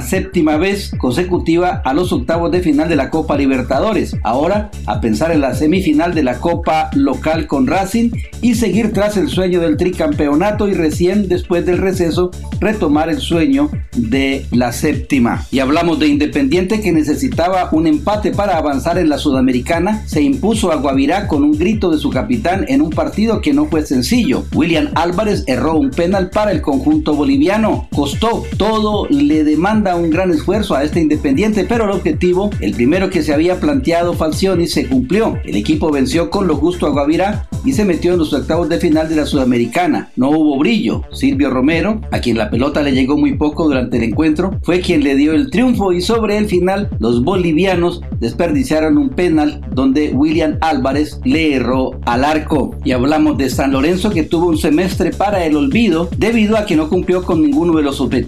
séptima 0.00 0.56
vez 0.56 0.92
consecutiva 0.98 1.82
a 1.84 1.94
los 1.94 2.12
octavos 2.12 2.50
de 2.50 2.60
final 2.60 2.88
de 2.88 2.96
la 2.96 3.10
Copa 3.10 3.36
Libertadores. 3.36 4.16
Ahora 4.22 4.70
a 4.86 5.00
pensar 5.00 5.32
en 5.32 5.40
la 5.40 5.54
semifinal 5.54 6.14
de 6.14 6.22
la 6.22 6.38
Copa 6.38 6.90
local 6.94 7.46
con 7.46 7.66
Racing 7.66 8.10
y 8.40 8.54
seguir 8.54 8.92
tras 8.92 9.16
el 9.16 9.28
sueño 9.28 9.60
del 9.60 9.76
tricampeonato 9.76 10.68
y 10.68 10.74
recién 10.74 11.28
después 11.28 11.66
del 11.66 11.78
receso 11.78 12.30
retomar 12.60 13.10
el 13.10 13.18
sueño 13.18 13.70
de 13.96 14.46
la 14.50 14.72
séptima. 14.72 15.46
Y 15.50 15.58
hablamos 15.58 15.98
de 15.98 16.08
Independiente 16.08 16.80
que 16.80 16.92
necesitaba 16.92 17.68
un 17.72 17.86
empate 17.86 18.32
para 18.32 18.56
avanzar 18.56 18.98
en 18.98 19.08
la 19.08 19.18
Sudamericana. 19.18 20.02
Se 20.06 20.22
impuso 20.22 20.72
a 20.72 20.76
Guavirá 20.76 21.26
con 21.26 21.42
un 21.42 21.52
grito 21.58 21.90
de 21.90 21.98
su 21.98 22.10
capitán 22.10 22.64
en 22.68 22.82
un 22.82 22.90
partido 22.90 23.40
que 23.40 23.52
no 23.52 23.66
fue 23.66 23.84
sencillo. 23.84 24.44
William 24.54 24.90
Álvarez 24.94 25.44
erró 25.46 25.74
un 25.74 25.90
penal 25.90 26.30
para 26.30 26.52
el 26.52 26.60
conjunto 26.60 27.14
boliviano. 27.14 27.88
Costó 27.94 28.44
todo 28.56 29.06
le 29.08 29.44
demanda 29.44 29.96
un 29.96 30.10
gran 30.10 30.30
esfuerzo 30.30 30.74
a 30.74 30.84
este 30.84 31.00
Independiente, 31.00 31.64
pero 31.68 31.84
el 31.84 31.90
objetivo, 31.90 32.50
el 32.60 32.72
primero 32.72 33.10
que 33.10 33.22
se 33.22 33.32
había 33.34 33.60
planteado 33.60 34.14
Falcioni, 34.14 34.66
se 34.66 34.86
cumplió. 34.86 35.38
El 35.44 35.56
equipo 35.56 35.90
venció 35.90 36.30
con 36.30 36.46
lo 36.46 36.56
justo 36.56 36.86
a 36.86 36.90
Guavirá 36.90 37.48
y 37.64 37.72
se 37.72 37.84
metió 37.84 38.12
en 38.12 38.18
los 38.18 38.32
octavos 38.32 38.68
de 38.68 38.78
final 38.78 39.08
de 39.08 39.16
la 39.16 39.26
Sudamericana. 39.26 40.10
No 40.16 40.30
hubo 40.30 40.58
brillo. 40.58 41.02
Silvio 41.12 41.50
Romero, 41.50 42.00
a 42.10 42.20
quien 42.20 42.38
la 42.38 42.50
pelota 42.50 42.82
le 42.82 42.92
llegó 42.92 43.16
muy 43.16 43.36
poco 43.36 43.64
durante 43.64 43.96
el 43.96 44.04
encuentro, 44.04 44.58
fue 44.62 44.80
quien 44.80 45.04
le 45.04 45.16
dio 45.16 45.32
el 45.32 45.50
triunfo 45.50 45.92
y 45.92 46.00
sobre 46.00 46.38
el 46.38 46.46
final 46.46 46.90
los 46.98 47.22
bolivianos 47.22 48.02
desperdiciaron 48.20 48.98
un 48.98 49.10
penal 49.10 49.60
donde 49.72 50.10
William 50.10 50.58
Álvarez 50.60 51.20
le 51.24 51.54
erró 51.54 51.92
al 52.04 52.24
arco. 52.24 52.76
Y 52.84 52.92
hablamos 52.92 53.38
de 53.38 53.50
San 53.50 53.72
Lorenzo 53.72 54.10
que 54.10 54.22
tuvo 54.22 54.46
un 54.46 54.58
semestre 54.58 55.10
para 55.10 55.44
el 55.44 55.56
olvido 55.56 56.08
debido 56.16 56.56
a 56.56 56.66
que 56.66 56.76
no 56.76 56.88
cumplió 56.88 57.22
con 57.22 57.42
ninguno 57.42 57.76
de 57.76 57.82
los 57.82 58.00
objetivos 58.00 58.22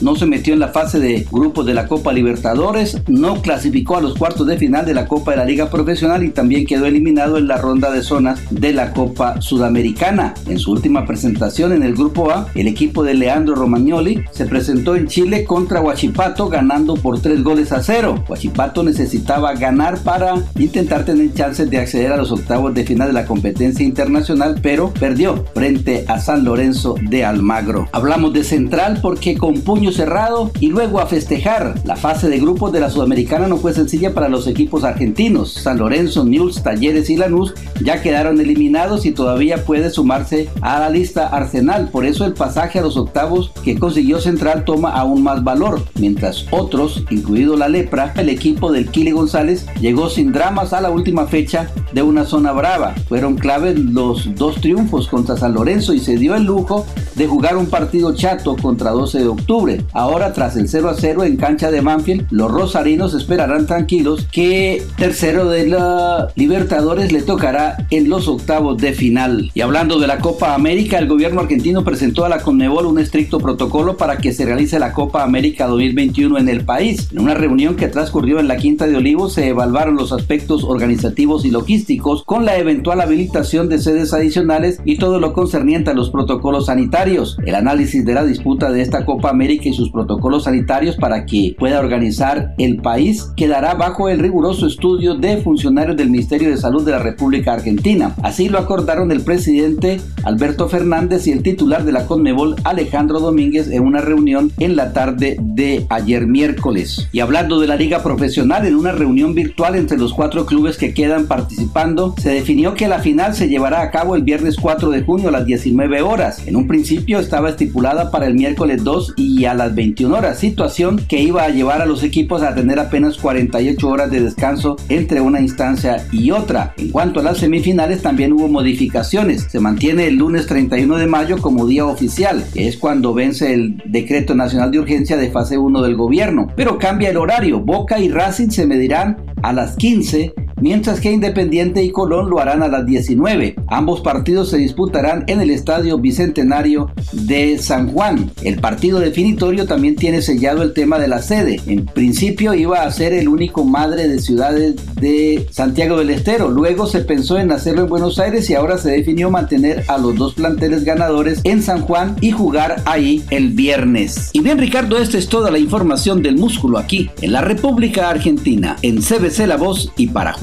no 0.00 0.16
se 0.16 0.26
metió 0.26 0.54
en 0.54 0.60
la 0.60 0.68
fase 0.68 0.98
de 0.98 1.26
grupos 1.30 1.66
de 1.66 1.74
la 1.74 1.88
Copa 1.88 2.12
Libertadores, 2.12 3.00
no 3.08 3.42
clasificó 3.42 3.96
a 3.96 4.00
los 4.00 4.14
cuartos 4.14 4.46
de 4.46 4.58
final 4.58 4.84
de 4.84 4.94
la 4.94 5.06
Copa 5.06 5.32
de 5.32 5.38
la 5.38 5.44
Liga 5.44 5.70
Profesional 5.70 6.24
y 6.24 6.30
también 6.30 6.66
quedó 6.66 6.86
eliminado 6.86 7.38
en 7.38 7.48
la 7.48 7.56
ronda 7.56 7.90
de 7.90 8.02
zonas 8.02 8.40
de 8.50 8.72
la 8.76 8.92
Copa 8.92 9.40
Sudamericana. 9.40 10.34
En 10.46 10.58
su 10.58 10.70
última 10.70 11.06
presentación 11.06 11.72
en 11.72 11.82
el 11.82 11.94
Grupo 11.94 12.30
A, 12.30 12.48
el 12.54 12.68
equipo 12.68 13.02
de 13.02 13.14
Leandro 13.14 13.54
Romagnoli 13.54 14.22
se 14.30 14.44
presentó 14.44 14.94
en 14.94 15.08
Chile 15.08 15.44
contra 15.44 15.80
Huachipato 15.80 16.48
ganando 16.48 16.94
por 16.94 17.20
tres 17.20 17.42
goles 17.42 17.72
a 17.72 17.82
cero. 17.82 18.22
Huachipato 18.28 18.82
necesitaba 18.82 19.54
ganar 19.54 19.98
para 20.00 20.34
intentar 20.58 21.04
tener 21.04 21.32
chances 21.32 21.70
de 21.70 21.78
acceder 21.78 22.12
a 22.12 22.16
los 22.18 22.30
octavos 22.30 22.74
de 22.74 22.84
final 22.84 23.08
de 23.08 23.14
la 23.14 23.24
competencia 23.24 23.84
internacional, 23.84 24.60
pero 24.62 24.92
perdió 24.92 25.42
frente 25.54 26.04
a 26.06 26.20
San 26.20 26.44
Lorenzo 26.44 26.96
de 27.00 27.24
Almagro. 27.24 27.88
Hablamos 27.92 28.34
de 28.34 28.44
Central 28.44 28.98
porque 29.00 29.38
con 29.38 29.62
puño 29.62 29.90
cerrado 29.90 30.50
y 30.60 30.68
luego 30.68 31.00
a 31.00 31.06
festejar. 31.06 31.74
La 31.84 31.96
fase 31.96 32.28
de 32.28 32.38
grupos 32.38 32.72
de 32.72 32.80
la 32.80 32.90
Sudamericana 32.90 33.48
no 33.48 33.56
fue 33.56 33.72
sencilla 33.72 34.12
para 34.12 34.28
los 34.28 34.46
equipos 34.46 34.84
argentinos. 34.84 35.54
San 35.54 35.78
Lorenzo, 35.78 36.24
News, 36.24 36.62
Talleres 36.62 37.08
y 37.08 37.16
Lanús 37.16 37.54
ya 37.82 38.02
quedaron 38.02 38.38
eliminados 38.38 38.65
y 39.04 39.12
todavía 39.12 39.64
puede 39.64 39.90
sumarse 39.90 40.50
a 40.60 40.80
la 40.80 40.90
lista 40.90 41.28
Arsenal. 41.28 41.88
Por 41.88 42.04
eso 42.04 42.24
el 42.24 42.34
pasaje 42.34 42.78
a 42.78 42.82
los 42.82 42.96
octavos 42.96 43.52
que 43.62 43.78
consiguió 43.78 44.20
Central 44.20 44.64
toma 44.64 44.90
aún 44.90 45.22
más 45.22 45.44
valor, 45.44 45.82
mientras 45.98 46.46
otros, 46.50 47.04
incluido 47.10 47.56
la 47.56 47.68
Lepra, 47.68 48.12
el 48.16 48.28
equipo 48.28 48.72
del 48.72 48.88
Kili 48.90 49.12
González, 49.12 49.66
llegó 49.80 50.10
sin 50.10 50.32
dramas 50.32 50.72
a 50.72 50.80
la 50.80 50.90
última 50.90 51.26
fecha 51.26 51.70
de 51.92 52.02
una 52.02 52.24
zona 52.24 52.52
brava. 52.52 52.94
Fueron 53.08 53.36
claves 53.36 53.78
los 53.78 54.34
dos 54.34 54.60
triunfos 54.60 55.08
contra 55.08 55.36
San 55.36 55.54
Lorenzo 55.54 55.94
y 55.94 56.00
se 56.00 56.16
dio 56.16 56.34
el 56.34 56.44
lujo 56.44 56.84
de 57.14 57.26
jugar 57.26 57.56
un 57.56 57.66
partido 57.66 58.14
chato 58.14 58.56
contra 58.56 58.90
12 58.90 59.20
de 59.20 59.28
octubre. 59.28 59.84
Ahora, 59.92 60.32
tras 60.32 60.56
el 60.56 60.68
0 60.68 60.90
a 60.90 60.94
0 60.94 61.24
en 61.24 61.36
cancha 61.36 61.70
de 61.70 61.82
Manfield, 61.82 62.26
los 62.30 62.50
rosarinos 62.50 63.14
esperarán 63.14 63.66
tranquilos 63.66 64.26
que 64.30 64.82
tercero 64.98 65.48
de 65.48 65.68
la 65.68 66.28
Libertadores 66.34 67.12
le 67.12 67.22
tocará 67.22 67.86
en 67.90 68.08
los 68.08 68.28
octavos 68.28 68.55
de 68.56 68.94
final. 68.94 69.50
Y 69.52 69.60
hablando 69.60 70.00
de 70.00 70.06
la 70.06 70.18
Copa 70.18 70.54
América, 70.54 70.98
el 70.98 71.06
gobierno 71.06 71.40
argentino 71.40 71.84
presentó 71.84 72.24
a 72.24 72.30
la 72.30 72.40
Conmebol 72.40 72.86
un 72.86 72.98
estricto 72.98 73.38
protocolo 73.38 73.98
para 73.98 74.16
que 74.16 74.32
se 74.32 74.46
realice 74.46 74.78
la 74.78 74.94
Copa 74.94 75.22
América 75.22 75.66
2021 75.66 76.38
en 76.38 76.48
el 76.48 76.64
país. 76.64 77.08
En 77.12 77.18
una 77.18 77.34
reunión 77.34 77.76
que 77.76 77.88
transcurrió 77.88 78.40
en 78.40 78.48
la 78.48 78.56
Quinta 78.56 78.86
de 78.86 78.96
Olivos 78.96 79.34
se 79.34 79.48
evaluaron 79.48 79.96
los 79.96 80.10
aspectos 80.10 80.64
organizativos 80.64 81.44
y 81.44 81.50
logísticos 81.50 82.24
con 82.24 82.46
la 82.46 82.56
eventual 82.56 83.02
habilitación 83.02 83.68
de 83.68 83.78
sedes 83.78 84.14
adicionales 84.14 84.80
y 84.86 84.96
todo 84.96 85.20
lo 85.20 85.34
concerniente 85.34 85.90
a 85.90 85.94
los 85.94 86.08
protocolos 86.08 86.66
sanitarios. 86.66 87.36
El 87.44 87.56
análisis 87.56 88.06
de 88.06 88.14
la 88.14 88.24
disputa 88.24 88.72
de 88.72 88.80
esta 88.80 89.04
Copa 89.04 89.28
América 89.28 89.68
y 89.68 89.74
sus 89.74 89.90
protocolos 89.90 90.44
sanitarios 90.44 90.96
para 90.96 91.26
que 91.26 91.54
pueda 91.58 91.78
organizar 91.78 92.54
el 92.56 92.78
país 92.78 93.26
quedará 93.36 93.74
bajo 93.74 94.08
el 94.08 94.18
riguroso 94.18 94.66
estudio 94.66 95.14
de 95.14 95.36
funcionarios 95.36 95.96
del 95.96 96.08
Ministerio 96.08 96.48
de 96.48 96.56
Salud 96.56 96.86
de 96.86 96.92
la 96.92 97.00
República 97.00 97.52
Argentina. 97.52 98.14
Así 98.22 98.45
lo 98.48 98.58
acordaron 98.58 99.12
el 99.12 99.22
presidente 99.22 100.00
Alberto 100.24 100.68
Fernández 100.68 101.26
y 101.26 101.32
el 101.32 101.42
titular 101.42 101.84
de 101.84 101.92
la 101.92 102.06
Conmebol 102.06 102.56
Alejandro 102.64 103.20
Domínguez 103.20 103.70
en 103.70 103.84
una 103.84 104.00
reunión 104.00 104.52
en 104.58 104.76
la 104.76 104.92
tarde 104.92 105.36
de 105.40 105.86
ayer 105.88 106.26
miércoles. 106.26 107.08
Y 107.12 107.20
hablando 107.20 107.60
de 107.60 107.66
la 107.66 107.76
liga 107.76 108.02
profesional, 108.02 108.66
en 108.66 108.74
una 108.74 108.92
reunión 108.92 109.34
virtual 109.34 109.76
entre 109.76 109.98
los 109.98 110.12
cuatro 110.12 110.46
clubes 110.46 110.76
que 110.76 110.94
quedan 110.94 111.26
participando, 111.26 112.14
se 112.20 112.30
definió 112.30 112.74
que 112.74 112.88
la 112.88 112.98
final 112.98 113.34
se 113.34 113.48
llevará 113.48 113.82
a 113.82 113.90
cabo 113.90 114.16
el 114.16 114.22
viernes 114.22 114.56
4 114.56 114.90
de 114.90 115.02
junio 115.02 115.28
a 115.28 115.32
las 115.32 115.46
19 115.46 116.02
horas. 116.02 116.46
En 116.46 116.56
un 116.56 116.66
principio 116.66 117.18
estaba 117.18 117.50
estipulada 117.50 118.10
para 118.10 118.26
el 118.26 118.34
miércoles 118.34 118.82
2 118.84 119.14
y 119.16 119.44
a 119.44 119.54
las 119.54 119.74
21 119.74 120.16
horas, 120.16 120.38
situación 120.38 121.00
que 121.08 121.20
iba 121.20 121.44
a 121.44 121.50
llevar 121.50 121.82
a 121.82 121.86
los 121.86 122.02
equipos 122.02 122.42
a 122.42 122.54
tener 122.54 122.78
apenas 122.78 123.16
48 123.18 123.88
horas 123.88 124.10
de 124.10 124.20
descanso 124.20 124.76
entre 124.88 125.20
una 125.20 125.40
instancia 125.40 126.06
y 126.12 126.30
otra. 126.30 126.74
En 126.76 126.90
cuanto 126.90 127.20
a 127.20 127.22
las 127.22 127.38
semifinales 127.38 128.02
también 128.02 128.32
hubo 128.36 128.48
modificaciones. 128.48 129.46
Se 129.50 129.60
mantiene 129.60 130.06
el 130.06 130.16
lunes 130.16 130.46
31 130.46 130.96
de 130.96 131.06
mayo 131.06 131.38
como 131.38 131.66
día 131.66 131.86
oficial, 131.86 132.44
que 132.52 132.68
es 132.68 132.76
cuando 132.76 133.14
vence 133.14 133.52
el 133.52 133.82
decreto 133.86 134.34
nacional 134.34 134.70
de 134.70 134.78
urgencia 134.78 135.16
de 135.16 135.30
fase 135.30 135.58
1 135.58 135.82
del 135.82 135.96
gobierno. 135.96 136.48
Pero 136.54 136.78
cambia 136.78 137.10
el 137.10 137.16
horario. 137.16 137.60
Boca 137.60 137.98
y 137.98 138.08
Racing 138.08 138.50
se 138.50 138.66
medirán 138.66 139.16
a 139.42 139.52
las 139.52 139.76
15 139.76 140.34
mientras 140.60 141.00
que 141.00 141.12
Independiente 141.12 141.82
y 141.82 141.90
Colón 141.90 142.30
lo 142.30 142.40
harán 142.40 142.62
a 142.62 142.68
las 142.68 142.86
19. 142.86 143.56
Ambos 143.68 144.00
partidos 144.00 144.50
se 144.50 144.58
disputarán 144.58 145.24
en 145.26 145.40
el 145.40 145.50
Estadio 145.50 145.98
Bicentenario 145.98 146.90
de 147.12 147.58
San 147.58 147.92
Juan. 147.92 148.30
El 148.42 148.58
partido 148.58 149.00
definitorio 149.00 149.66
también 149.66 149.96
tiene 149.96 150.22
sellado 150.22 150.62
el 150.62 150.72
tema 150.72 150.98
de 150.98 151.08
la 151.08 151.22
sede. 151.22 151.60
En 151.66 151.86
principio 151.86 152.54
iba 152.54 152.82
a 152.82 152.90
ser 152.90 153.12
el 153.12 153.28
único 153.28 153.64
madre 153.64 154.08
de 154.08 154.18
ciudades 154.18 154.76
de 155.00 155.46
Santiago 155.50 155.98
del 155.98 156.10
Estero. 156.10 156.48
Luego 156.48 156.86
se 156.86 157.00
pensó 157.00 157.38
en 157.38 157.52
hacerlo 157.52 157.82
en 157.82 157.88
Buenos 157.88 158.18
Aires 158.18 158.48
y 158.50 158.54
ahora 158.54 158.78
se 158.78 158.90
definió 158.90 159.30
mantener 159.30 159.84
a 159.88 159.98
los 159.98 160.16
dos 160.16 160.34
planteles 160.34 160.84
ganadores 160.84 161.40
en 161.44 161.62
San 161.62 161.82
Juan 161.82 162.16
y 162.20 162.30
jugar 162.30 162.82
ahí 162.84 163.24
el 163.30 163.50
viernes. 163.50 164.30
Y 164.32 164.40
bien 164.40 164.58
Ricardo, 164.58 164.98
esta 164.98 165.18
es 165.18 165.28
toda 165.28 165.50
la 165.50 165.58
información 165.58 166.22
del 166.22 166.36
músculo 166.36 166.78
aquí 166.78 167.10
en 167.20 167.32
la 167.32 167.40
República 167.40 168.10
Argentina, 168.10 168.76
en 168.82 169.00
CBC 169.00 169.46
La 169.46 169.56
Voz 169.56 169.92
y 169.96 170.08
para 170.08 170.32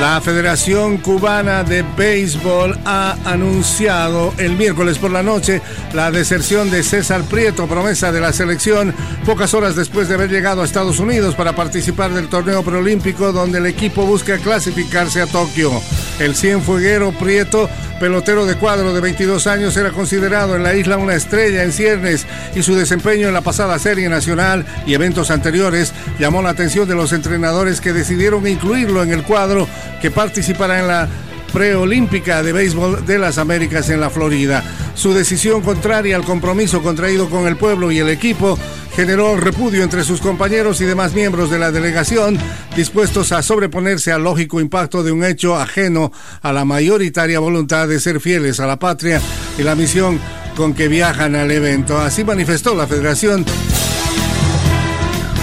La 0.00 0.18
Federación 0.22 0.96
Cubana 0.96 1.62
de 1.62 1.82
Béisbol 1.82 2.78
ha 2.86 3.18
anunciado 3.26 4.32
el 4.38 4.56
miércoles 4.56 4.96
por 4.96 5.10
la 5.10 5.22
noche 5.22 5.60
la 5.92 6.10
deserción 6.10 6.70
de 6.70 6.82
César 6.82 7.22
Prieto, 7.24 7.66
promesa 7.66 8.10
de 8.10 8.22
la 8.22 8.32
selección, 8.32 8.94
pocas 9.26 9.52
horas 9.52 9.76
después 9.76 10.08
de 10.08 10.14
haber 10.14 10.30
llegado 10.30 10.62
a 10.62 10.64
Estados 10.64 11.00
Unidos 11.00 11.34
para 11.34 11.54
participar 11.54 12.14
del 12.14 12.28
torneo 12.28 12.62
preolímpico 12.62 13.30
donde 13.30 13.58
el 13.58 13.66
equipo 13.66 14.06
busca 14.06 14.38
clasificarse 14.38 15.20
a 15.20 15.26
Tokio. 15.26 15.70
El 16.18 16.34
cienfueguero 16.34 17.12
Prieto, 17.12 17.68
pelotero 18.00 18.46
de 18.46 18.56
cuadro 18.56 18.94
de 18.94 19.00
22 19.02 19.46
años, 19.46 19.76
era 19.76 19.92
considerado 19.92 20.56
en 20.56 20.62
la 20.62 20.74
isla 20.74 20.96
una 20.96 21.14
estrella 21.14 21.62
en 21.62 21.70
ciernes 21.70 22.26
y 22.54 22.62
su 22.62 22.74
desempeño 22.74 23.28
en 23.28 23.34
la 23.34 23.42
pasada 23.42 23.78
serie 23.78 24.08
nacional 24.08 24.64
y 24.86 24.94
eventos 24.94 25.30
anteriores 25.30 25.92
llamó 26.18 26.40
la 26.40 26.48
atención 26.48 26.88
de 26.88 26.94
los 26.94 27.12
entrenadores 27.12 27.82
que 27.82 27.92
decidieron 27.92 28.46
incluirlo 28.46 29.02
en 29.02 29.12
el 29.12 29.22
cuadro 29.22 29.68
que 30.00 30.10
participará 30.10 30.80
en 30.80 30.88
la 30.88 31.08
preolímpica 31.52 32.42
de 32.42 32.52
béisbol 32.52 33.04
de 33.06 33.18
las 33.18 33.38
Américas 33.38 33.90
en 33.90 34.00
la 34.00 34.10
Florida. 34.10 34.64
Su 34.94 35.12
decisión 35.14 35.62
contraria 35.62 36.16
al 36.16 36.24
compromiso 36.24 36.82
contraído 36.82 37.28
con 37.28 37.46
el 37.46 37.56
pueblo 37.56 37.90
y 37.90 37.98
el 37.98 38.08
equipo 38.08 38.58
generó 38.94 39.36
repudio 39.36 39.82
entre 39.82 40.04
sus 40.04 40.20
compañeros 40.20 40.80
y 40.80 40.84
demás 40.84 41.14
miembros 41.14 41.50
de 41.50 41.58
la 41.58 41.70
delegación, 41.70 42.38
dispuestos 42.76 43.32
a 43.32 43.42
sobreponerse 43.42 44.12
al 44.12 44.24
lógico 44.24 44.60
impacto 44.60 45.02
de 45.02 45.12
un 45.12 45.24
hecho 45.24 45.56
ajeno 45.56 46.12
a 46.42 46.52
la 46.52 46.64
mayoritaria 46.64 47.38
voluntad 47.38 47.88
de 47.88 48.00
ser 48.00 48.20
fieles 48.20 48.60
a 48.60 48.66
la 48.66 48.78
patria 48.78 49.20
y 49.58 49.62
la 49.62 49.74
misión 49.74 50.20
con 50.56 50.74
que 50.74 50.88
viajan 50.88 51.36
al 51.36 51.50
evento. 51.50 51.98
Así 51.98 52.24
manifestó 52.24 52.74
la 52.74 52.86
federación 52.86 53.44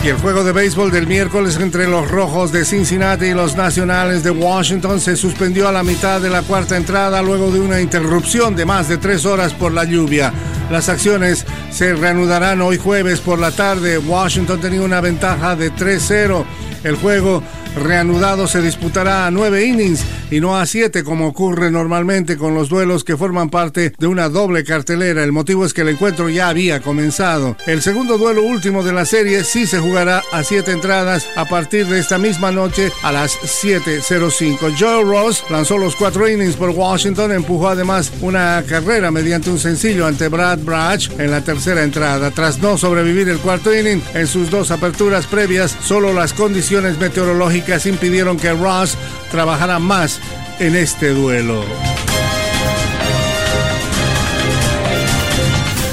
el 0.10 0.17
juego 0.17 0.43
de 0.46 0.54
béisbol 0.54 0.89
del 0.89 1.06
miércoles 1.06 1.58
entre 1.60 1.86
los 1.86 2.10
Rojos 2.10 2.54
de 2.54 2.63
Cincinnati 2.63 3.26
y 3.26 3.34
los 3.34 3.58
Nacionales 3.58 4.24
de 4.24 4.32
Washington 4.32 5.02
se 5.02 5.17
suspendió 5.17 5.67
a 5.67 5.72
la 5.74 5.84
mitad 5.84 6.22
de 6.22 6.30
la 6.30 6.43
cuarta 6.43 6.78
entrada 6.78 7.22
luego 7.22 7.52
de 7.52 7.60
una 7.60 7.82
interrupción 7.82 8.56
de 8.56 8.65
más 8.65 8.88
de 8.88 8.98
tres 8.98 9.26
horas 9.26 9.54
por 9.54 9.74
la 9.74 9.84
lluvia. 9.84 10.32
Las 10.72 10.88
acciones 10.88 11.46
se 11.72 11.93
reanudarán 11.93 12.62
hoy 12.62 12.78
jueves 12.78 13.20
por 13.20 13.38
la 13.38 13.52
tarde. 13.52 13.98
Washington 13.98 14.62
tenía 14.62 14.82
una 14.82 15.02
ventaja 15.02 15.58
de 15.58 15.74
3-0. 15.74 16.46
El 16.84 16.96
juego 16.96 17.43
reanudado 17.75 18.47
se 18.47 18.62
disputará 18.62 19.27
a 19.27 19.32
nueve 19.32 19.65
innings 19.65 20.03
y 20.32 20.39
no 20.39 20.58
a 20.58 20.65
siete 20.65 21.03
como 21.03 21.27
ocurre 21.27 21.71
normalmente 21.71 22.38
con 22.38 22.53
los 22.53 22.69
duelos 22.69 23.03
que 23.03 23.17
forman 23.17 23.49
parte 23.49 23.93
de 23.97 24.08
una 24.08 24.30
doble 24.30 24.63
cartelera. 24.63 25.23
El 25.23 25.32
motivo 25.32 25.65
es 25.65 25.73
que 25.73 25.82
el 25.82 25.89
encuentro 25.89 26.30
ya 26.30 26.49
había 26.49 26.82
comenzado. 26.82 27.56
El 27.65 27.82
segundo 27.82 28.17
duelo 28.17 28.43
último 28.43 28.84
de 28.84 28.93
la 28.93 29.06
serie 29.06 29.43
sí 29.43 29.67
se 29.67 29.80
jugará 29.80 30.23
a 30.32 30.43
siete 30.43 30.71
entradas 30.71 31.27
a 31.36 31.45
partir 31.45 31.86
de 31.88 31.99
esta 31.99 32.17
misma 32.17 32.51
noche 32.51 32.91
a 33.03 33.12
las 33.12 33.38
7.05. 33.39 34.75
Joe 34.77 35.03
Ross 35.03 35.43
lanzó 35.49 35.77
los 35.77 35.95
cuatro 35.95 36.27
innings 36.27 36.56
por 36.56 36.69
Washington, 36.71 37.32
empujó 37.32 37.69
además 37.69 38.12
una 38.21 38.63
carrera 38.67 39.12
mediante 39.12 39.49
un 39.49 39.60
sencillo 39.60 40.08
ante 40.08 40.27
Brad 40.27 40.60
Brach 40.60 41.10
en 41.19 41.32
la 41.32 41.41
tercera 41.41 41.84
entrada. 41.84 42.32
Tras 42.32 42.60
no 42.60 42.77
sobrevivir 42.77 43.30
el 43.30 43.39
cuarto 43.39 43.73
inning 43.73 44.01
en 44.13 44.27
sus 44.27 44.49
dos 44.49 44.71
aperturas 44.71 45.27
previas, 45.27 45.75
solo 45.84 46.13
las 46.13 46.34
condiciones 46.34 46.97
meteorológicas 46.97 47.66
impidieron 47.86 48.38
que 48.38 48.53
Ross 48.53 48.97
trabajara 49.32 49.80
más 49.80 50.19
en 50.60 50.75
este 50.75 51.10
duelo. 51.10 51.63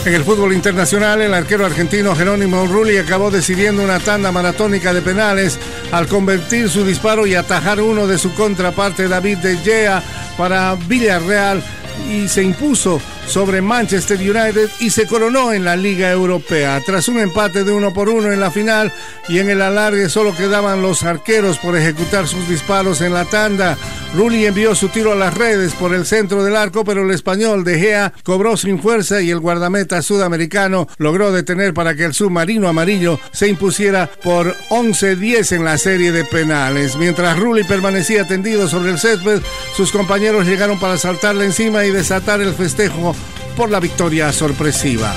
En 0.05 0.13
el 0.13 0.23
fútbol 0.23 0.53
internacional, 0.53 1.23
el 1.23 1.33
arquero 1.33 1.65
argentino 1.65 2.15
Jerónimo 2.15 2.67
Rulli 2.67 2.99
acabó 2.99 3.31
decidiendo 3.31 3.83
una 3.83 3.99
tanda 3.99 4.31
maratónica 4.31 4.93
de 4.93 5.01
penales 5.01 5.59
al 5.93 6.07
convertir 6.09 6.69
su 6.69 6.85
disparo 6.85 7.27
y 7.27 7.35
atajar 7.35 7.81
uno 7.81 8.07
de 8.07 8.19
su 8.19 8.35
contraparte 8.35 9.09
David 9.09 9.39
De 9.39 9.57
Gea 9.57 10.03
para 10.37 10.75
Villarreal 10.75 11.63
y 12.11 12.29
se 12.29 12.43
impuso 12.43 13.01
sobre 13.27 13.63
Manchester 13.63 14.19
United 14.19 14.69
y 14.81 14.91
se 14.91 15.07
coronó 15.07 15.53
en 15.53 15.65
la 15.65 15.77
Liga 15.77 16.11
Europea. 16.11 16.81
Tras 16.85 17.09
un 17.09 17.19
empate 17.19 17.65
de 17.65 17.73
uno 17.73 17.93
por 17.93 18.09
uno 18.09 18.33
en 18.33 18.41
la 18.41 18.51
final 18.51 18.93
y 19.29 19.39
en 19.39 19.51
el 19.51 19.63
alargue 19.63 20.09
solo 20.09 20.35
quedaban 20.35 20.83
los 20.83 21.03
arqueros 21.03 21.59
por 21.59 21.77
ejecutar 21.77 22.29
sus 22.29 22.49
disparos 22.49 23.01
en 23.01 23.15
la 23.15 23.25
tanda. 23.25 23.77
Rulli 24.15 24.47
envió 24.47 24.75
su 24.77 24.89
tiro 24.89 25.13
a 25.13 25.17
las 25.17 25.35
redes 25.35 25.73
por 25.75 25.93
el 25.93 26.07
centro 26.07 26.45
del 26.45 26.55
arco, 26.55 26.85
pero 26.85 27.03
el 27.03 27.11
español 27.11 27.65
de 27.65 27.79
Gea 27.79 28.13
cobró 28.23 28.57
sin 28.57 28.81
fuerza 28.81 29.21
y 29.21 29.31
el 29.31 29.41
guardameta 29.41 30.03
sudamericano 30.03 30.87
logró 30.99 31.33
detener 31.33 31.75
para 31.75 31.97
que 31.97 32.05
el 32.05 32.15
submarino 32.15 32.69
amarillo 32.69 33.19
se 33.33 33.49
impusiera 33.49 34.09
por 34.23 34.55
11-10 34.71 35.57
en 35.57 35.65
la 35.65 35.79
serie 35.79 36.13
de 36.13 36.25
penales. 36.25 36.97
Mientras 36.97 37.39
Rulli 37.39 37.65
permanecía 37.65 38.27
tendido 38.27 38.69
sobre 38.69 38.93
el 38.93 38.99
césped, 38.99 39.41
sus 39.77 39.91
compañeros 39.91 40.47
llegaron 40.47 40.79
para 40.79 40.97
saltarle 40.97 41.47
encima 41.47 41.85
y 41.85 41.91
desatar 41.91 42.41
el 42.41 42.55
festejo 42.55 43.14
por 43.57 43.71
la 43.71 43.81
victoria 43.81 44.33
sorpresiva. 44.33 45.15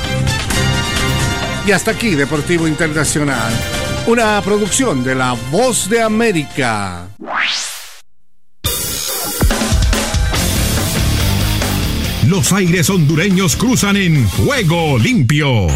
Y 1.65 1.71
hasta 1.71 1.91
aquí 1.91 2.15
Deportivo 2.15 2.67
Internacional, 2.67 3.51
una 4.07 4.41
producción 4.41 5.03
de 5.03 5.15
La 5.15 5.35
Voz 5.51 5.89
de 5.89 6.01
América. 6.01 7.07
Los 12.27 12.51
aires 12.51 12.89
hondureños 12.89 13.55
cruzan 13.55 13.95
en 13.95 14.27
juego 14.27 14.97
limpio. 14.97 15.67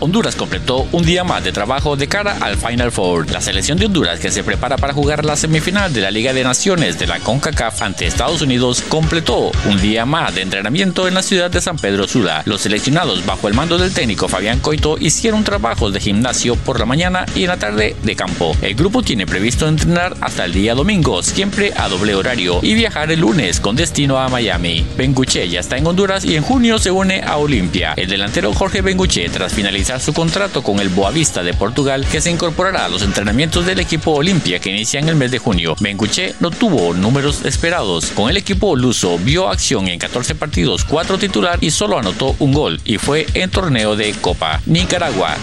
Honduras 0.00 0.36
completó 0.36 0.86
un 0.92 1.04
día 1.04 1.24
más 1.24 1.42
de 1.42 1.52
trabajo 1.52 1.96
de 1.96 2.06
cara 2.06 2.36
al 2.40 2.56
Final 2.56 2.92
Four. 2.92 3.30
La 3.30 3.40
selección 3.40 3.78
de 3.78 3.86
Honduras, 3.86 4.20
que 4.20 4.30
se 4.30 4.44
prepara 4.44 4.76
para 4.76 4.92
jugar 4.92 5.24
la 5.24 5.36
semifinal 5.36 5.92
de 5.92 6.00
la 6.00 6.10
Liga 6.10 6.32
de 6.32 6.44
Naciones 6.44 6.98
de 6.98 7.06
la 7.06 7.18
CONCACAF 7.18 7.82
ante 7.82 8.06
Estados 8.06 8.42
Unidos, 8.42 8.82
completó 8.88 9.50
un 9.66 9.80
día 9.80 10.06
más 10.06 10.34
de 10.34 10.42
entrenamiento 10.42 11.08
en 11.08 11.14
la 11.14 11.22
ciudad 11.22 11.50
de 11.50 11.60
San 11.60 11.76
Pedro 11.76 12.06
Sula. 12.06 12.42
Los 12.44 12.60
seleccionados, 12.60 13.26
bajo 13.26 13.48
el 13.48 13.54
mando 13.54 13.76
del 13.78 13.92
técnico 13.92 14.28
Fabián 14.28 14.60
Coito, 14.60 14.96
hicieron 15.00 15.42
trabajos 15.42 15.92
de 15.92 16.00
gimnasio 16.00 16.54
por 16.54 16.78
la 16.78 16.86
mañana 16.86 17.26
y 17.34 17.42
en 17.42 17.48
la 17.48 17.56
tarde 17.56 17.96
de 18.02 18.16
campo. 18.16 18.56
El 18.62 18.74
grupo 18.74 19.02
tiene 19.02 19.26
previsto 19.26 19.66
entrenar 19.66 20.16
hasta 20.20 20.44
el 20.44 20.52
día 20.52 20.74
domingo, 20.74 21.22
siempre 21.22 21.72
a 21.76 21.88
doble 21.88 22.14
horario, 22.14 22.60
y 22.62 22.74
viajar 22.74 23.10
el 23.10 23.20
lunes 23.20 23.58
con 23.60 23.74
destino 23.74 24.18
a 24.18 24.28
Miami. 24.28 24.86
Benguche 24.96 25.48
ya 25.48 25.60
está 25.60 25.76
en 25.76 25.86
Honduras 25.86 26.24
y 26.24 26.36
en 26.36 26.42
junio 26.42 26.78
se 26.78 26.90
une 26.90 27.22
a 27.22 27.36
Olimpia. 27.36 27.94
El 27.96 28.08
delantero 28.08 28.52
Jorge 28.52 28.82
Benguche, 28.82 29.28
tras 29.28 29.52
finalizar 29.52 29.87
su 29.98 30.12
contrato 30.12 30.62
con 30.62 30.80
el 30.80 30.90
Boavista 30.90 31.42
de 31.42 31.54
Portugal, 31.54 32.06
que 32.06 32.20
se 32.20 32.30
incorporará 32.30 32.84
a 32.84 32.88
los 32.88 33.02
entrenamientos 33.02 33.64
del 33.64 33.80
equipo 33.80 34.12
Olimpia 34.12 34.58
que 34.58 34.68
inicia 34.68 35.00
en 35.00 35.08
el 35.08 35.16
mes 35.16 35.30
de 35.30 35.38
junio. 35.38 35.74
Benguche 35.80 36.34
no 36.40 36.50
tuvo 36.50 36.92
números 36.92 37.44
esperados. 37.46 38.06
Con 38.06 38.28
el 38.28 38.36
equipo 38.36 38.76
luso 38.76 39.18
vio 39.18 39.48
acción 39.48 39.88
en 39.88 39.98
14 39.98 40.34
partidos, 40.34 40.84
4 40.84 41.18
titular 41.18 41.58
y 41.62 41.70
solo 41.70 41.98
anotó 41.98 42.36
un 42.38 42.52
gol 42.52 42.80
y 42.84 42.98
fue 42.98 43.26
en 43.32 43.50
torneo 43.50 43.96
de 43.96 44.12
Copa 44.12 44.60
Nicaragua. 44.66 45.36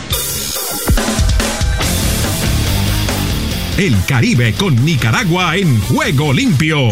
El 3.77 3.95
Caribe 4.05 4.53
con 4.53 4.85
Nicaragua 4.85 5.57
en 5.57 5.81
juego 5.81 6.31
limpio. 6.31 6.89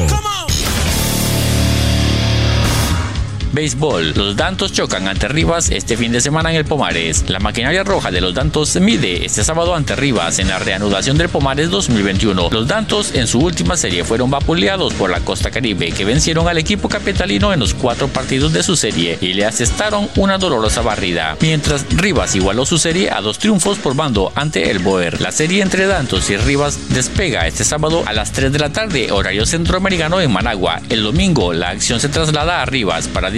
Béisbol. 3.54 4.13
Los 4.16 4.36
Dantos 4.36 4.74
chocan 4.74 5.08
ante 5.08 5.28
Rivas 5.28 5.70
este 5.70 5.96
fin 5.96 6.12
de 6.12 6.22
semana 6.22 6.50
en 6.50 6.58
el 6.58 6.66
Pomares. 6.66 7.30
La 7.30 7.39
maquinaria 7.39 7.84
roja 7.84 8.10
de 8.10 8.20
los 8.20 8.34
Dantos 8.34 8.70
se 8.70 8.80
mide 8.80 9.26
este 9.26 9.44
sábado 9.44 9.76
ante 9.76 9.96
Rivas 9.96 10.39
en 10.39 10.48
la 10.48 10.58
reanudación 10.58 11.18
del 11.18 11.30
Pomares 11.30 11.70
2021. 11.70 12.50
Los 12.52 12.68
Dantos 12.68 13.13
en 13.13 13.28
su 13.28 13.39
última 13.39 13.78
serie 13.78 14.04
fueron 14.04 14.32
vapuleados 14.32 14.94
por 14.96 15.12
la 15.12 15.20
Costa 15.20 15.52
Caribe 15.52 15.92
que 15.92 16.04
vencieron 16.04 16.48
al 16.48 16.58
equipo 16.58 16.89
capitalino 16.89 17.54
en 17.54 17.60
los 17.60 17.76
cuatro 17.76 18.08
partidos 18.08 18.54
de 18.54 18.63
su 18.63 18.76
serie 18.76 19.20
y 19.22 19.34
le 19.34 19.46
asestaron 19.46 20.10
una 20.16 20.39
dolorosa 20.39 20.82
barrida. 20.82 21.38
Mientras 21.39 21.86
Rivas 21.96 22.36
igualó 22.36 22.66
su 22.66 22.80
serie 22.80 23.12
a 23.12 23.22
dos 23.22 23.38
triunfos 23.38 23.78
por 23.78 23.96
bando 23.96 24.32
ante 24.36 24.72
el 24.72 24.80
Boer. 24.80 25.22
La 25.22 25.32
serie 25.32 25.62
entre 25.62 25.86
Dantos 25.86 26.28
y 26.32 26.38
Rivas 26.38 26.89
despega 26.89 27.46
este 27.46 27.63
sábado 27.63 28.04
a 28.08 28.13
las 28.13 28.32
3 28.32 28.52
de 28.52 28.60
la 28.60 28.72
tarde 28.72 29.12
horario 29.12 29.46
centroamericano 29.46 30.20
en 30.22 30.32
Managua. 30.32 30.82
El 30.89 31.04
domingo 31.04 31.54
la 31.54 31.70
acción 31.70 32.00
se 32.00 32.10
traslada 32.10 32.62
a 32.62 32.66
Rivas 32.66 33.08
para 33.08 33.30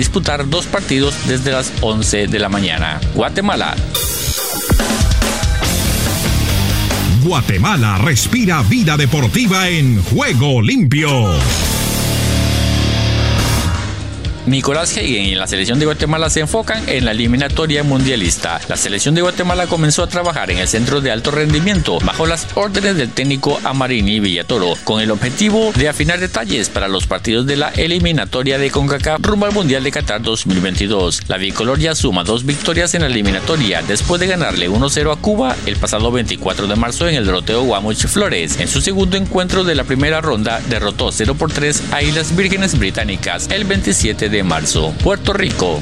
dos 0.47 0.65
partidos 0.65 1.15
desde 1.27 1.51
las 1.51 1.71
11 1.81 2.27
de 2.27 2.39
la 2.39 2.49
mañana. 2.49 2.99
Guatemala. 3.13 3.75
Guatemala 7.23 7.97
respira 7.97 8.61
vida 8.61 8.97
deportiva 8.97 9.67
en 9.69 10.01
juego 10.03 10.61
limpio. 10.61 11.35
Nicolás 14.47 14.95
Hagen 14.95 15.25
y 15.25 15.33
la 15.33 15.47
selección 15.47 15.79
de 15.79 15.85
Guatemala 15.85 16.29
se 16.29 16.41
enfocan 16.41 16.87
en 16.87 17.05
la 17.05 17.11
eliminatoria 17.11 17.83
mundialista. 17.83 18.61
La 18.67 18.77
selección 18.77 19.15
de 19.15 19.21
Guatemala 19.21 19.65
comenzó 19.65 20.03
a 20.03 20.07
trabajar 20.07 20.51
en 20.51 20.59
el 20.59 20.67
centro 20.67 21.01
de 21.01 21.09
alto 21.09 21.31
rendimiento 21.31 21.97
bajo 21.99 22.27
las 22.27 22.47
órdenes 22.53 22.95
del 22.95 23.09
técnico 23.09 23.59
Amarini 23.63 24.19
Villatoro, 24.19 24.75
con 24.83 25.01
el 25.01 25.09
objetivo 25.09 25.71
de 25.75 25.89
afinar 25.89 26.19
detalles 26.19 26.69
para 26.69 26.87
los 26.87 27.07
partidos 27.07 27.47
de 27.47 27.55
la 27.55 27.69
eliminatoria 27.69 28.59
de 28.59 28.69
CONCACAF 28.69 29.21
rumbo 29.21 29.47
al 29.47 29.53
Mundial 29.53 29.83
de 29.83 29.91
Qatar 29.91 30.21
2022. 30.21 31.23
La 31.27 31.37
bicolor 31.37 31.79
ya 31.79 31.95
suma 31.95 32.23
dos 32.23 32.45
victorias 32.45 32.93
en 32.93 33.01
la 33.01 33.07
eliminatoria 33.07 33.81
después 33.81 34.21
de 34.21 34.27
ganarle 34.27 34.69
1-0 34.69 35.11
a 35.11 35.15
Cuba 35.15 35.55
el 35.65 35.77
pasado 35.77 36.11
24 36.11 36.67
de 36.67 36.75
marzo 36.75 37.07
en 37.07 37.15
el 37.15 37.25
Doroteo 37.25 37.63
Guamuch 37.63 38.05
Flores. 38.05 38.59
En 38.59 38.67
su 38.67 38.81
segundo 38.81 39.17
encuentro 39.17 39.63
de 39.63 39.73
la 39.73 39.85
primera 39.85 40.21
ronda 40.21 40.61
derrotó 40.69 41.11
0 41.11 41.33
por 41.33 41.51
3 41.51 41.91
a 41.91 42.03
Islas 42.03 42.35
Vírgenes 42.35 42.77
Británicas 42.77 43.47
el 43.49 43.63
27 43.63 44.29
de 44.29 44.34
de 44.35 44.43
marzo. 44.43 44.93
Puerto 45.01 45.31
Rico. 45.31 45.81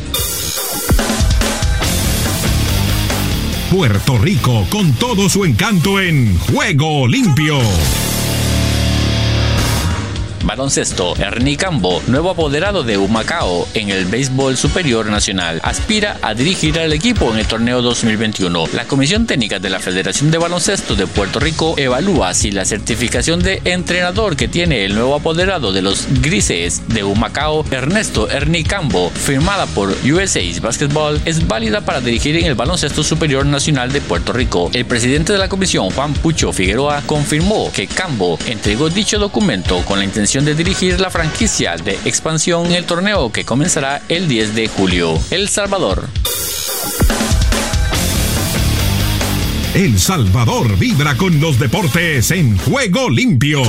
Puerto 3.72 4.20
Rico 4.20 4.68
con 4.70 4.94
todo 4.94 5.28
su 5.28 5.44
encanto 5.44 6.00
en 6.00 6.38
Juego 6.38 7.08
Limpio. 7.08 7.58
Baloncesto, 10.44 11.16
Ernie 11.18 11.56
Cambo, 11.56 12.02
nuevo 12.08 12.30
apoderado 12.30 12.84
de 12.84 12.98
Humacao 12.98 13.66
en 13.74 13.90
el 13.90 14.06
béisbol 14.06 14.58
superior 14.58 15.06
nacional, 15.06 15.62
aspira 15.64 16.18
a 16.22 16.34
dirigir 16.34 16.78
al 16.80 16.92
equipo 16.92 17.32
en 17.32 17.40
el 17.40 17.48
torneo 17.48 17.82
2021. 17.82 18.66
La 18.74 18.86
Comisión 18.86 19.26
Técnica 19.26 19.60
de 19.60 19.70
la 19.70 19.80
Federación 19.80 20.32
de 20.32 20.38
Baloncesto 20.38 20.96
de 20.96 21.08
Puerto 21.08 21.40
Rico 21.40 21.76
evalúa 21.78 22.34
si 22.34 22.52
la 22.52 22.66
certificación 22.66 23.42
de 23.42 23.62
entrenador 23.64 24.36
que 24.36 24.50
tiene 24.50 24.84
el 24.84 24.96
nuevo 24.96 25.16
apoderado 25.16 25.72
de 25.72 25.82
los 25.82 26.08
Grises 26.22 26.82
de 26.90 27.04
Humacao, 27.06 27.66
Ernesto 27.72 28.30
Ernie 28.30 28.66
Cambo, 28.66 29.10
firmada 29.12 29.66
por 29.68 29.96
USA 30.04 30.42
Basketball, 30.62 31.22
es 31.24 31.48
válida 31.48 31.82
para 31.82 32.02
dirigir 32.02 32.36
en 32.36 32.46
el 32.46 32.56
baloncesto 32.56 33.04
superior 33.04 33.46
nacional 33.46 33.92
de 33.94 34.02
Puerto 34.02 34.34
Rico. 34.34 34.70
El 34.74 34.86
presidente 34.86 35.32
de 35.32 35.40
la 35.40 35.48
comisión, 35.48 35.90
Juan 35.92 36.14
Pucho 36.14 36.52
Figueroa, 36.52 37.02
confirmó 37.06 37.72
que 37.72 37.88
Cambo 37.88 38.38
entregó 38.46 38.90
dicho 38.90 39.18
documento 39.20 39.84
con 39.86 40.00
la 40.00 40.06
intención 40.06 40.33
de 40.42 40.56
dirigir 40.56 41.00
la 41.00 41.12
franquicia 41.12 41.76
de 41.76 41.94
expansión 42.06 42.66
en 42.66 42.72
el 42.72 42.86
torneo 42.86 43.32
que 43.32 43.46
comenzará 43.46 44.02
el 44.10 44.28
10 44.28 44.56
de 44.56 44.68
julio. 44.68 45.20
El 45.30 45.48
Salvador. 45.48 46.10
El 49.76 50.00
Salvador 50.00 50.80
vibra 50.80 51.16
con 51.18 51.40
los 51.40 51.60
deportes 51.60 52.32
en 52.32 52.58
juego 52.58 53.12
limpio. 53.12 53.62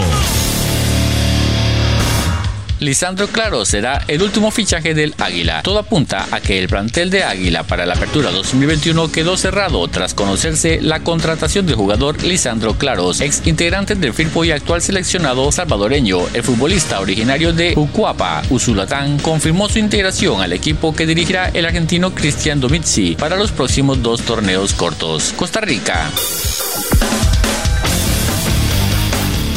Lisandro 2.84 3.28
Claro 3.28 3.64
será 3.64 4.04
el 4.08 4.22
último 4.22 4.50
fichaje 4.50 4.94
del 4.94 5.14
Águila. 5.18 5.62
Todo 5.62 5.78
apunta 5.78 6.26
a 6.30 6.40
que 6.40 6.58
el 6.58 6.68
plantel 6.68 7.10
de 7.10 7.24
Águila 7.24 7.62
para 7.62 7.86
la 7.86 7.94
apertura 7.94 8.30
2021 8.30 9.10
quedó 9.10 9.36
cerrado 9.36 9.86
tras 9.88 10.14
conocerse 10.14 10.80
la 10.82 11.00
contratación 11.00 11.66
del 11.66 11.76
jugador 11.76 12.22
Lisandro 12.22 12.74
Claros, 12.74 13.20
ex 13.20 13.46
integrante 13.46 13.94
del 13.94 14.12
Firpo 14.12 14.44
y 14.44 14.50
actual 14.50 14.82
seleccionado 14.82 15.50
salvadoreño. 15.50 16.18
El 16.34 16.42
futbolista 16.42 17.00
originario 17.00 17.52
de 17.52 17.72
Ucuapa, 17.76 18.42
Usulatán, 18.50 19.18
confirmó 19.18 19.68
su 19.68 19.78
integración 19.78 20.42
al 20.42 20.52
equipo 20.52 20.94
que 20.94 21.06
dirigirá 21.06 21.48
el 21.48 21.64
argentino 21.64 22.14
Cristian 22.14 22.60
Domizzi 22.60 23.16
para 23.16 23.36
los 23.36 23.50
próximos 23.50 24.02
dos 24.02 24.22
torneos 24.22 24.74
cortos. 24.74 25.32
Costa 25.36 25.60
Rica. 25.60 26.10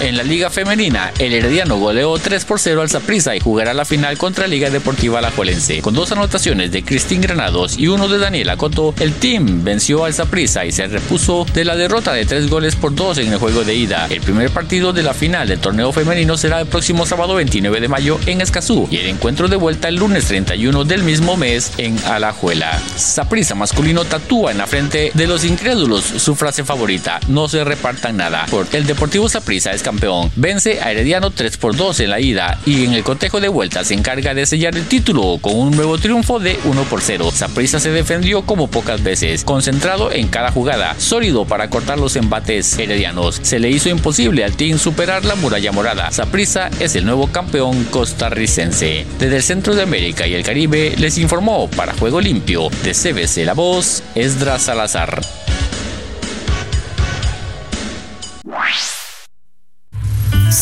En 0.00 0.16
la 0.16 0.22
Liga 0.22 0.48
Femenina, 0.48 1.12
el 1.18 1.32
Herediano 1.32 1.76
goleó 1.76 2.16
3 2.16 2.44
por 2.44 2.60
0 2.60 2.82
al 2.82 2.88
Saprissa 2.88 3.34
y 3.34 3.40
jugará 3.40 3.74
la 3.74 3.84
final 3.84 4.16
contra 4.16 4.46
Liga 4.46 4.70
Deportiva 4.70 5.18
Alajuelense. 5.18 5.82
Con 5.82 5.92
dos 5.92 6.12
anotaciones 6.12 6.70
de 6.70 6.84
Cristín 6.84 7.20
Granados 7.20 7.76
y 7.76 7.88
uno 7.88 8.06
de 8.06 8.18
Daniela 8.18 8.56
Coto, 8.56 8.94
el 9.00 9.12
team 9.14 9.64
venció 9.64 10.04
al 10.04 10.14
Saprissa 10.14 10.64
y 10.64 10.70
se 10.70 10.86
repuso 10.86 11.44
de 11.52 11.64
la 11.64 11.74
derrota 11.74 12.12
de 12.12 12.24
3 12.24 12.48
goles 12.48 12.76
por 12.76 12.94
2 12.94 13.18
en 13.18 13.32
el 13.32 13.40
juego 13.40 13.64
de 13.64 13.74
ida. 13.74 14.06
El 14.08 14.20
primer 14.20 14.50
partido 14.50 14.92
de 14.92 15.02
la 15.02 15.14
final 15.14 15.48
del 15.48 15.58
torneo 15.58 15.90
femenino 15.90 16.36
será 16.36 16.60
el 16.60 16.68
próximo 16.68 17.04
sábado 17.04 17.34
29 17.34 17.80
de 17.80 17.88
mayo 17.88 18.20
en 18.26 18.40
Escazú 18.40 18.86
y 18.92 18.98
el 18.98 19.06
encuentro 19.08 19.48
de 19.48 19.56
vuelta 19.56 19.88
el 19.88 19.96
lunes 19.96 20.26
31 20.26 20.84
del 20.84 21.02
mismo 21.02 21.36
mes 21.36 21.72
en 21.76 21.98
Alajuela. 22.04 22.80
Saprissa 22.94 23.56
masculino 23.56 24.04
tatúa 24.04 24.52
en 24.52 24.58
la 24.58 24.68
frente 24.68 25.10
de 25.12 25.26
los 25.26 25.44
incrédulos 25.44 26.04
su 26.04 26.36
frase 26.36 26.62
favorita, 26.62 27.18
no 27.26 27.48
se 27.48 27.64
repartan 27.64 28.16
nada. 28.16 28.46
Por 28.48 28.68
el 28.72 28.86
Deportivo 28.86 29.28
Saprissa 29.28 29.72
es 29.72 29.87
campeón. 29.88 30.30
Vence 30.36 30.82
a 30.82 30.92
Herediano 30.92 31.30
3 31.30 31.56
por 31.56 31.74
2 31.74 32.00
en 32.00 32.10
la 32.10 32.20
ida 32.20 32.60
y 32.66 32.84
en 32.84 32.92
el 32.92 33.02
cotejo 33.02 33.40
de 33.40 33.48
vuelta 33.48 33.84
se 33.84 33.94
encarga 33.94 34.34
de 34.34 34.44
sellar 34.44 34.76
el 34.76 34.86
título 34.86 35.38
con 35.40 35.56
un 35.56 35.70
nuevo 35.74 35.96
triunfo 35.96 36.38
de 36.38 36.58
1 36.64 36.82
por 36.84 37.00
0. 37.00 37.30
Saprissa 37.32 37.80
se 37.80 37.90
defendió 37.90 38.42
como 38.42 38.68
pocas 38.68 39.02
veces, 39.02 39.44
concentrado 39.44 40.12
en 40.12 40.28
cada 40.28 40.52
jugada, 40.52 40.94
sólido 40.98 41.46
para 41.46 41.70
cortar 41.70 41.98
los 41.98 42.16
embates 42.16 42.78
heredianos. 42.78 43.40
Se 43.40 43.58
le 43.58 43.70
hizo 43.70 43.88
imposible 43.88 44.44
al 44.44 44.56
team 44.56 44.78
superar 44.78 45.24
la 45.24 45.36
muralla 45.36 45.72
morada. 45.72 46.10
Saprissa 46.10 46.68
es 46.80 46.94
el 46.94 47.06
nuevo 47.06 47.28
campeón 47.28 47.84
costarricense. 47.84 49.06
Desde 49.18 49.36
el 49.36 49.42
centro 49.42 49.74
de 49.74 49.84
América 49.84 50.26
y 50.26 50.34
el 50.34 50.42
Caribe 50.42 50.96
les 50.98 51.16
informó 51.16 51.70
para 51.70 51.94
Juego 51.94 52.20
Limpio 52.20 52.68
de 52.84 52.92
CBC 52.92 53.46
La 53.46 53.54
Voz, 53.54 54.02
Esdras 54.14 54.60
Salazar. 54.60 55.37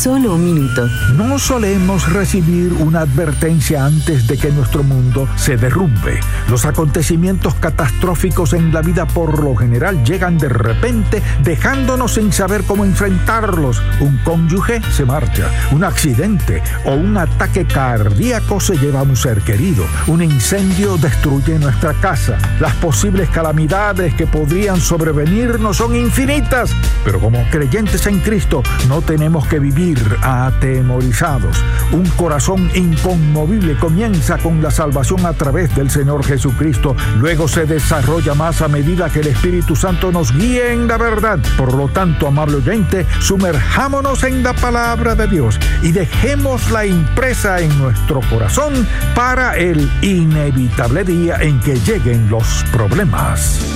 Solo 0.07 0.37
un 0.37 0.45
minuto. 0.45 0.89
No 1.17 1.37
solemos 1.37 2.13
recibir 2.13 2.73
una 2.75 3.01
advertencia 3.01 3.85
antes 3.85 4.29
de 4.29 4.39
que 4.39 4.53
nuestro 4.53 4.85
mundo 4.85 5.29
se 5.35 5.57
derrumbe. 5.57 6.21
Los 6.49 6.65
acontecimientos 6.65 7.57
catastróficos 7.57 8.53
en 8.53 8.73
la 8.73 8.83
vida 8.83 9.05
por 9.07 9.43
lo 9.43 9.57
general 9.57 10.05
llegan 10.05 10.39
de 10.39 10.49
repente 10.49 11.21
dejándonos 11.43 12.15
sin 12.15 12.33
saber 12.33 12.63
cómo 12.63 12.85
enfrentarlos. 12.85 13.83
Un 13.99 14.19
cónyuge 14.19 14.81
se 14.93 15.05
marcha, 15.05 15.51
un 15.73 15.83
accidente 15.83 16.63
o 16.85 16.95
un 16.95 17.17
ataque 17.17 17.67
cardíaco 17.67 18.61
se 18.61 18.79
lleva 18.79 19.01
a 19.01 19.03
un 19.03 19.17
ser 19.17 19.41
querido. 19.41 19.85
Un 20.07 20.23
incendio 20.23 20.99
destruye 20.99 21.59
nuestra 21.59 21.95
casa. 21.95 22.39
Las 22.61 22.77
posibles 22.77 23.29
calamidades 23.31 24.15
que 24.15 24.29
podrían 24.29 24.81
sobrevenirnos 24.81 25.79
son 25.79 25.97
infinitas. 25.97 26.71
Pero 27.05 27.19
como 27.19 27.43
creyentes 27.51 28.07
en 28.07 28.21
Cristo 28.21 28.63
no 28.87 29.03
tenemos 29.03 29.49
que 29.49 29.59
vivir 29.59 29.96
atemorizados. 30.23 31.63
Un 31.93 32.07
corazón 32.11 32.71
inconmovible 32.75 33.77
comienza 33.77 34.39
con 34.39 34.63
la 34.63 34.71
salvación 34.71 35.25
a 35.27 35.33
través 35.33 35.75
del 35.75 35.91
Señor 35.91 36.25
Jesucristo. 36.25 36.97
Luego 37.19 37.49
se 37.49 37.67
desarrolla 37.67 38.35
más 38.35 38.63
a 38.63 38.69
medida 38.69 39.11
que 39.11 39.21
el 39.21 39.29
Espíritu 39.29 39.77
Santo 39.77 40.11
nos 40.13 40.33
guíe 40.33 40.73
en 40.73 40.89
la 40.89 40.97
verdad. 40.97 41.39
Por 41.57 41.75
lo 41.75 41.89
tanto, 41.89 42.27
amable 42.27 42.57
oyente, 42.57 43.07
sumerjámonos 43.21 44.25
en 44.25 44.43
la 44.43 44.53
palabra 44.55 45.15
de 45.15 45.27
Dios 45.27 45.59
y 45.83 45.93
dejémosla 45.93 46.87
impresa 46.87 47.61
en 47.61 47.77
nuestro 47.79 48.21
corazón 48.31 48.87
para 49.15 49.57
el 49.57 49.91
inevitable 50.03 51.05
día 51.05 51.37
en 51.41 51.61
que 51.61 51.77
lleguen 51.81 52.29
los 52.29 52.65
problemas. 52.73 53.76